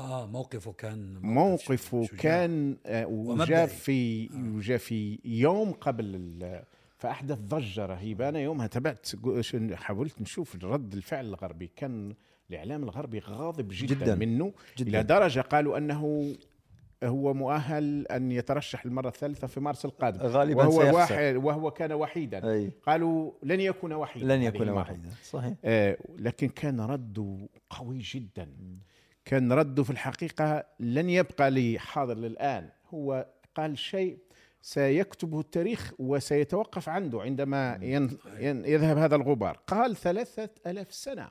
آه 0.00 0.26
موقفه 0.26 0.72
كان 0.72 1.18
موقف 1.22 1.94
موقفه 1.94 2.16
كان 2.16 2.76
آه، 2.86 3.06
وجاء 3.06 3.66
في 3.66 4.28
وجاء 4.34 4.78
في 4.78 5.18
يوم 5.24 5.72
قبل 5.72 6.32
فأحدث 6.98 7.38
ضجة 7.38 7.86
رهيبة. 7.86 8.28
أنا 8.28 8.38
يومها 8.38 8.66
تابعت 8.66 9.08
حاولت 9.74 10.20
نشوف 10.20 10.64
رد 10.64 10.94
الفعل 10.94 11.26
الغربي. 11.26 11.70
كان 11.76 12.14
الإعلام 12.50 12.82
الغربي 12.82 13.18
غاضب 13.18 13.68
جدا, 13.70 13.94
جدا. 13.94 14.14
منه 14.14 14.52
جداً. 14.78 14.90
إلى 14.90 15.02
درجة 15.02 15.40
قالوا 15.40 15.78
أنه 15.78 16.34
هو 17.04 17.34
مؤهل 17.34 18.06
أن 18.06 18.32
يترشح 18.32 18.84
المره 18.84 19.08
الثالثة 19.08 19.46
في 19.46 19.60
مارس 19.60 19.84
القادم. 19.84 20.26
غالبا 20.26 20.66
وهو 20.66 20.80
سيخسر. 20.82 20.94
واحد 20.94 21.36
وهو 21.36 21.70
كان 21.70 21.92
وحيدا. 21.92 22.52
أي. 22.52 22.72
قالوا 22.86 23.32
لن 23.42 23.60
يكون 23.60 23.92
وحيدا 23.92 24.36
لن 24.36 24.42
يكون 24.42 24.70
وحيدا. 24.70 25.10
صحيح. 25.22 25.54
آه 25.64 25.96
لكن 26.18 26.48
كان 26.48 26.80
رده 26.80 27.48
قوي 27.70 27.98
جدا. 27.98 28.48
كان 29.24 29.52
رده 29.52 29.82
في 29.82 29.90
الحقيقة 29.90 30.64
لن 30.80 31.10
يبقى 31.10 31.50
لي 31.50 31.78
حاضر 31.78 32.14
للآن. 32.14 32.68
هو 32.94 33.26
قال 33.54 33.78
شيء 33.78 34.18
سيكتبه 34.62 35.40
التاريخ 35.40 35.92
وسيتوقف 35.98 36.88
عنده 36.88 37.22
عندما 37.22 37.78
يذهب 38.40 38.98
هذا 38.98 39.16
الغبار. 39.16 39.58
قال 39.66 39.96
ثلاثة 39.96 40.48
ألاف 40.66 40.94
سنة. 40.94 41.28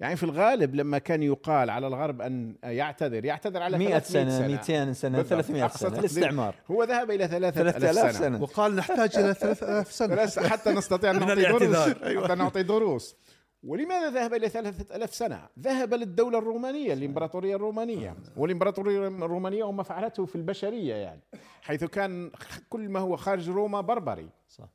يعني 0.00 0.16
في 0.16 0.22
الغالب 0.22 0.74
لما 0.74 0.98
كان 0.98 1.22
يقال 1.22 1.70
على 1.70 1.86
الغرب 1.86 2.20
أن 2.20 2.56
يعتذر 2.64 3.24
يعتذر 3.24 3.62
على 3.62 3.78
100 3.78 3.98
سنة, 3.98 4.38
سنة. 4.38 4.48
200 4.48 4.92
سنة 4.92 5.22
300 5.22 5.68
سنة. 5.68 5.98
الاستعمار 5.98 6.54
هو 6.70 6.84
ذهب 6.84 7.10
إلى 7.10 7.28
ثلاثة 7.28 7.60
ألاف 7.60 7.94
سنة. 7.94 8.12
سنة. 8.12 8.42
وقال 8.42 8.76
نحتاج 8.76 9.18
إلى 9.18 9.34
ثلاثة 9.34 9.66
ألاف 9.68 9.92
سنة. 9.92 10.48
حتى 10.52 10.70
نستطيع 10.70 11.10
أن 11.10 11.18
نعطي 11.18 11.42
دروس. 11.42 11.88
حتى 12.24 12.34
نعطي 12.34 12.62
دروس. 12.62 13.16
ولماذا 13.62 14.10
ذهب 14.10 14.34
إلى 14.34 14.48
ثلاثة 14.48 14.96
ألاف 14.96 15.14
سنة؟ 15.14 15.48
ذهب 15.58 15.94
للدولة 15.94 16.38
الرومانية 16.38 16.92
الإمبراطورية 16.92 17.56
الرومانية. 17.56 18.16
والإمبراطورية 18.36 19.08
الرومانية 19.08 19.64
وما 19.64 19.82
فعلته 19.82 20.26
في 20.26 20.36
البشرية 20.36 20.94
يعني 20.94 21.20
حيث 21.62 21.84
كان 21.84 22.30
كل 22.70 22.88
ما 22.88 23.00
هو 23.00 23.16
خارج 23.16 23.50
روما 23.50 23.80
بربري. 23.80 24.28
صح. 24.48 24.68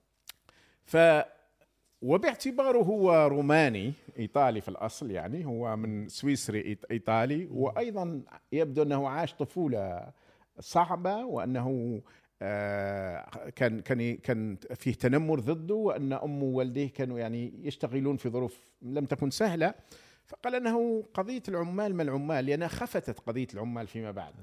ف 0.85 0.97
وباعتباره 2.01 2.77
هو 2.77 3.27
روماني 3.27 3.93
إيطالي 4.19 4.61
في 4.61 4.69
الأصل 4.69 5.11
يعني 5.11 5.45
هو 5.45 5.75
من 5.75 6.09
سويسري 6.09 6.77
إيطالي. 6.91 7.47
وأيضا 7.51 8.21
يبدو 8.51 8.83
أنه 8.83 9.09
عاش 9.09 9.33
طفولة 9.33 10.11
صعبة 10.59 11.25
وأنه 11.25 12.01
آه، 12.01 12.01
كان 13.55 13.79
كان 13.79 14.15
كان 14.15 14.57
فيه 14.75 14.93
تنمر 14.93 15.39
ضده 15.39 15.75
وأن 15.75 16.13
امه 16.13 16.43
ووالديه 16.43 16.93
كانوا 16.93 17.19
يعني 17.19 17.53
يشتغلون 17.67 18.17
في 18.17 18.29
ظروف 18.29 18.59
لم 18.81 19.05
تكن 19.05 19.29
سهلة. 19.29 19.73
فقال 20.25 20.55
أنه 20.55 21.03
قضية 21.13 21.43
العمال 21.47 21.95
ما 21.95 22.03
العمال؟ 22.03 22.45
لأنها 22.45 22.67
خفتت 22.67 23.19
قضية 23.19 23.47
العمال 23.53 23.87
فيما 23.87 24.11
بعد. 24.11 24.33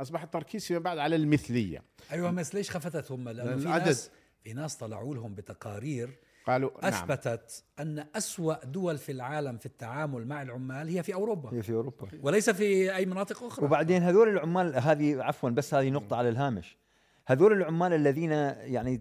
أصبح 0.00 0.22
التركيز 0.22 0.66
فيما 0.66 0.78
بعد 0.78 0.98
على 0.98 1.16
المثلية. 1.16 1.82
أيوه 2.12 2.30
بس 2.30 2.54
ليش 2.54 2.70
خفتت 2.70 3.12
هم 3.12 3.28
لأنه 3.28 3.56
في 3.56 3.68
ناس 3.68 4.10
في 4.44 4.52
ناس 4.52 4.76
طلعوا 4.76 5.14
لهم 5.14 5.34
بتقارير 5.34 6.10
قالوا 6.46 6.70
نعم. 6.82 6.92
أثبتت 6.92 7.64
نعم. 7.78 7.88
أن 7.88 8.06
أسوأ 8.16 8.64
دول 8.64 8.98
في 8.98 9.12
العالم 9.12 9.58
في 9.58 9.66
التعامل 9.66 10.26
مع 10.26 10.42
العمال 10.42 10.88
هي 10.88 11.02
في 11.02 11.14
أوروبا. 11.14 11.56
هي 11.56 11.62
في 11.62 11.72
أوروبا. 11.72 12.08
وليس 12.22 12.50
في 12.50 12.96
أي 12.96 13.06
مناطق 13.06 13.44
أخرى. 13.44 13.64
وبعدين 13.64 14.02
هذول 14.02 14.28
العمال 14.28 14.76
هذه 14.76 15.22
عفوا 15.22 15.50
بس 15.50 15.74
هذه 15.74 15.90
نقطة 15.90 16.16
على 16.16 16.28
الهامش. 16.28 16.76
هذول 17.26 17.52
العمال 17.52 17.92
الذين 17.92 18.32
يعني 18.32 19.00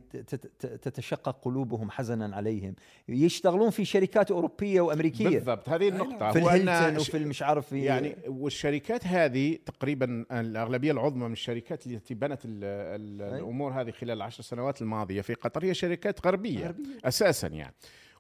تتشقق 0.60 1.40
قلوبهم 1.42 1.92
حزنا 1.92 2.36
عليهم 2.36 2.76
يشتغلون 3.10 3.70
في 3.70 3.86
شركات 3.86 4.32
أوروبية 4.32 4.82
وأمريكية. 4.82 5.30
بالضبط 5.30 5.70
هذه 5.70 5.88
النقطة. 5.88 6.32
في 6.32 6.40
الهيلتون 6.40 6.98
وفي 6.98 7.26
مش 7.26 7.42
عارف 7.42 7.68
في 7.68 7.84
يعني 7.84 8.16
والشركات 8.28 9.08
هذه 9.08 9.58
تقريبا 9.66 10.26
الأغلبية 10.32 10.92
العظمى 10.92 11.26
من 11.26 11.34
الشركات 11.34 11.88
التي 11.88 12.14
بنت 12.14 12.40
الأمور 12.46 13.72
هذه 13.72 13.92
خلال 13.92 14.18
العشر 14.18 14.44
سنوات 14.44 14.82
الماضية 14.82 15.22
في 15.22 15.34
قطر 15.34 15.66
هي 15.66 15.74
شركات 15.74 16.26
غربية, 16.28 16.66
غربية. 16.66 16.98
أساسا 17.06 17.48
يعني. 17.48 17.74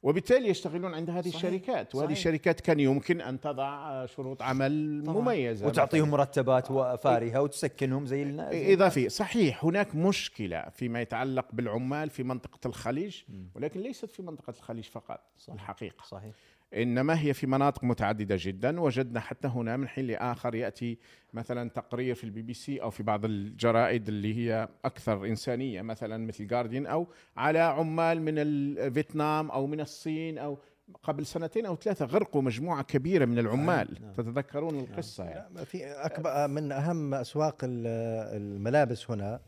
وبالتالي 0.03 0.49
يشتغلون 0.49 0.93
عند 0.93 1.09
هذه 1.09 1.29
صحيح. 1.29 1.35
الشركات 1.35 1.95
وهذه 1.95 2.11
الشركات 2.11 2.61
كان 2.61 2.79
يمكن 2.79 3.21
أن 3.21 3.39
تضع 3.39 4.05
شروط 4.05 4.41
عمل 4.41 5.03
طبعا. 5.05 5.21
مميزة 5.21 5.67
وتعطيهم 5.67 6.09
مرتبات 6.09 6.67
فارهه 7.01 7.41
وتسكنهم 7.41 8.05
زي 8.05 8.23
الناس 8.23 8.53
إضافي 8.53 9.09
صحيح 9.09 9.65
هناك 9.65 9.95
مشكلة 9.95 10.69
فيما 10.69 11.01
يتعلق 11.01 11.45
بالعمال 11.53 12.09
في 12.09 12.23
منطقة 12.23 12.67
الخليج 12.67 13.21
ولكن 13.55 13.79
ليست 13.79 14.05
في 14.05 14.21
منطقة 14.21 14.53
الخليج 14.57 14.83
فقط 14.85 15.19
صحيح. 15.37 15.53
الحقيقة 15.55 16.03
صحيح 16.05 16.33
إنما 16.75 17.21
هي 17.21 17.33
في 17.33 17.47
مناطق 17.47 17.83
متعددة 17.83 18.35
جدا 18.39 18.81
وجدنا 18.81 19.19
حتى 19.19 19.47
هنا 19.47 19.77
من 19.77 19.87
حين 19.87 20.07
لآخر 20.07 20.55
يأتي 20.55 20.97
مثلا 21.33 21.69
تقرير 21.69 22.15
في 22.15 22.23
البي 22.23 22.41
بي 22.41 22.53
سي 22.53 22.81
أو 22.81 22.89
في 22.89 23.03
بعض 23.03 23.25
الجرائد 23.25 24.07
اللي 24.07 24.35
هي 24.35 24.67
أكثر 24.85 25.25
إنسانية 25.25 25.81
مثلا 25.81 26.17
مثل 26.27 26.47
جارديان 26.47 26.85
أو 26.85 27.07
على 27.37 27.59
عمال 27.59 28.21
من 28.21 28.35
فيتنام 28.93 29.51
أو 29.51 29.67
من 29.67 29.81
الصين 29.81 30.37
أو 30.37 30.57
قبل 31.03 31.25
سنتين 31.25 31.65
أو 31.65 31.75
ثلاثة 31.75 32.05
غرقوا 32.05 32.41
مجموعة 32.41 32.83
كبيرة 32.83 33.25
من 33.25 33.39
العمال 33.39 33.93
نعم. 33.93 34.03
نعم. 34.03 34.13
تتذكرون 34.13 34.79
القصة 34.79 35.23
نعم. 35.23 35.33
يعني 35.33 35.65
في 35.65 35.85
أكبر 35.85 36.47
من 36.47 36.71
أهم 36.71 37.13
أسواق 37.13 37.55
الملابس 37.63 39.11
هنا 39.11 39.39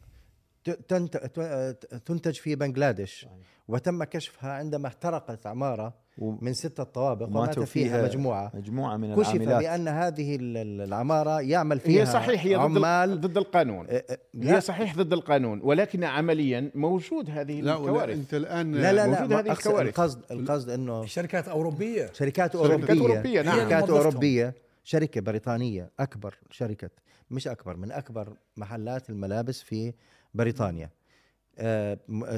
تنتج 2.06 2.34
في 2.34 2.56
بنغلاديش 2.56 3.28
وتم 3.68 4.04
كشفها 4.04 4.52
عندما 4.54 4.88
احترقت 4.88 5.48
عمارة 5.48 6.05
من 6.18 6.54
ستة 6.54 6.84
طوابق 6.84 7.28
ومات 7.28 7.60
فيها, 7.60 7.66
فيها 7.66 8.04
مجموعة. 8.04 8.52
مجموعة 8.54 8.98
من 8.98 9.16
كشف 9.16 9.36
العاملات. 9.36 9.64
بأن 9.64 9.88
هذه 9.88 10.38
العمارة 10.42 11.42
يعمل 11.42 11.80
فيها 11.80 12.02
هي 12.02 12.06
صحيح 12.06 12.46
هي 12.46 12.56
عمال. 12.56 13.22
ضد 13.22 13.38
القانون. 13.38 13.88
أه، 13.90 14.04
أه، 14.10 14.18
هي 14.42 14.62
صحيح 14.62 14.96
ضد 14.96 15.14
القانون 15.14 15.62
ولكن 15.64 16.04
عمليا 16.04 16.72
موجود 16.76 17.30
هذه 17.30 17.62
لا 17.62 17.74
الكوارث. 17.74 18.18
أنت 18.18 18.34
الآن 18.34 18.72
لا 18.72 18.94
لا 18.94 19.08
موجود 19.08 19.30
لا 19.34 19.40
هذه 19.40 19.52
الكوارث. 19.52 19.88
القصد 19.88 20.22
القصد 20.32 20.70
إنه 20.70 21.06
شركات 21.06 21.48
أوروبية. 21.48 22.10
شركات 22.14 22.56
اوروبيه 22.56 22.86
شركات 22.86 22.98
أوروبية. 22.98 23.42
نعم. 23.42 23.60
شركات 23.60 23.90
أوروبية. 23.90 24.54
شركة 24.84 25.22
بريطانية 25.22 25.90
أكبر 26.00 26.36
شركة 26.52 26.90
مش 27.32 27.48
أكبر 27.48 27.78
من 27.78 27.92
أكبر 27.92 28.34
محلات 28.58 29.10
الملابس 29.10 29.62
في 29.62 29.94
بريطانيا. 30.34 30.90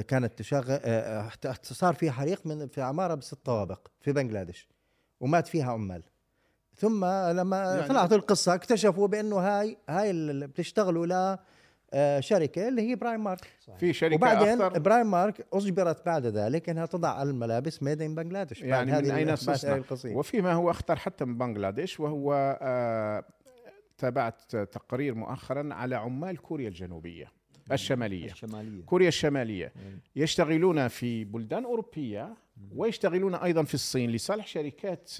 كانت 0.08 0.32
تشغل 0.36 0.80
آه، 0.84 1.30
آه، 1.44 1.54
صار 1.62 1.94
في 1.94 2.10
حريق 2.10 2.46
من 2.46 2.68
في 2.68 2.82
عمارة 2.82 3.14
بست 3.14 3.34
طوابق 3.34 3.88
في 4.00 4.12
بنغلاديش 4.12 4.68
ومات 5.20 5.46
فيها 5.46 5.72
عمال 5.72 6.02
ثم 6.76 7.04
لما 7.04 7.56
يعني 7.56 7.88
طلعت 7.88 8.12
القصة 8.12 8.54
اكتشفوا 8.54 9.08
بأنه 9.08 9.36
هاي 9.36 9.76
هاي 9.88 10.10
اللي 10.10 10.46
بتشتغلوا 10.46 11.06
ل 11.06 11.38
آه، 11.92 12.20
شركة 12.20 12.68
اللي 12.68 12.90
هي 12.90 12.94
Primark. 12.94 13.52
في 13.78 13.92
شركة 13.92 14.14
وبعدين 14.14 14.62
أخطر؟ 14.62 14.78
Primark 14.78 15.46
أجبرت 15.52 16.06
بعد 16.06 16.26
ذلك 16.26 16.68
إنها 16.68 16.86
تضع 16.86 17.22
الملابس 17.22 17.82
made 17.82 18.02
in 18.02 18.14
بنغلاديش 18.14 18.62
يعني 18.62 18.92
من 18.92 19.10
أين 19.10 19.34
تصنع 19.34 19.76
القصير. 19.76 20.18
وفيما 20.18 20.52
هو 20.52 20.70
أخطر 20.70 20.96
حتى 20.96 21.24
من 21.24 21.38
بنغلاديش 21.38 22.00
وهو 22.00 22.58
آه، 22.62 23.24
تابعت 23.98 24.56
تقرير 24.56 25.14
مؤخرا 25.14 25.74
على 25.74 25.96
عمال 25.96 26.36
كوريا 26.36 26.68
الجنوبية. 26.68 27.37
الشمالية. 27.74 28.32
الشمالية. 28.32 28.82
كوريا 28.84 29.08
الشمالية. 29.08 29.72
يشتغلون 30.16 30.88
في 30.88 31.24
بلدان 31.24 31.64
أوروبية 31.64 32.34
ويشتغلون 32.74 33.34
أيضا 33.34 33.62
في 33.62 33.74
الصين 33.74 34.10
لصالح 34.10 34.46
شركات 34.46 35.10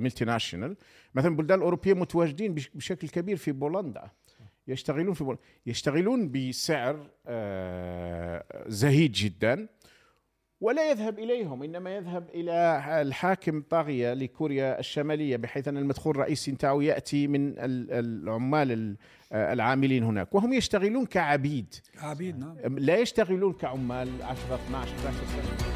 ملتي 0.00 0.24
ناشونال 0.24 0.76
مثلا 1.14 1.30
البلدان 1.30 1.58
الاوروبيه 1.58 1.94
متواجدين 1.94 2.54
بش- 2.54 2.70
بشكل 2.74 3.08
كبير 3.08 3.36
في 3.36 3.52
بولندا. 3.52 4.10
يشتغلون 4.68 5.14
في 5.14 5.24
بولندا 5.24 5.42
يشتغلون 5.66 6.30
بسعر 6.32 7.10
آه، 7.26 8.64
زهيد 8.68 9.12
جدا. 9.12 9.68
ولا 10.60 10.90
يذهب 10.90 11.18
إليهم 11.18 11.62
إنما 11.62 11.96
يذهب 11.96 12.28
إلى 12.34 12.84
الحاكم 13.02 13.62
طاغية 13.70 14.14
لكوريا 14.14 14.78
الشمالية 14.78 15.36
بحيث 15.36 15.68
أن 15.68 15.76
المدخول 15.76 16.14
الرئيسي 16.14 16.52
نتاعو 16.52 16.80
يأتي 16.80 17.26
من 17.26 17.48
ال- 17.48 17.86
العمال 17.92 18.72
ال- 18.72 18.96
العاملين 19.32 20.02
هناك. 20.02 20.34
وهم 20.34 20.52
يشتغلون 20.52 21.06
كعبيد. 21.06 21.74
عبيد 21.98 22.38
نعم. 22.38 22.78
لا 22.78 22.96
يشتغلون 22.96 23.52
كعمال 23.52 24.08
10 24.22 24.54
12 24.54 24.96
13 24.96 25.26
سنه 25.26 25.69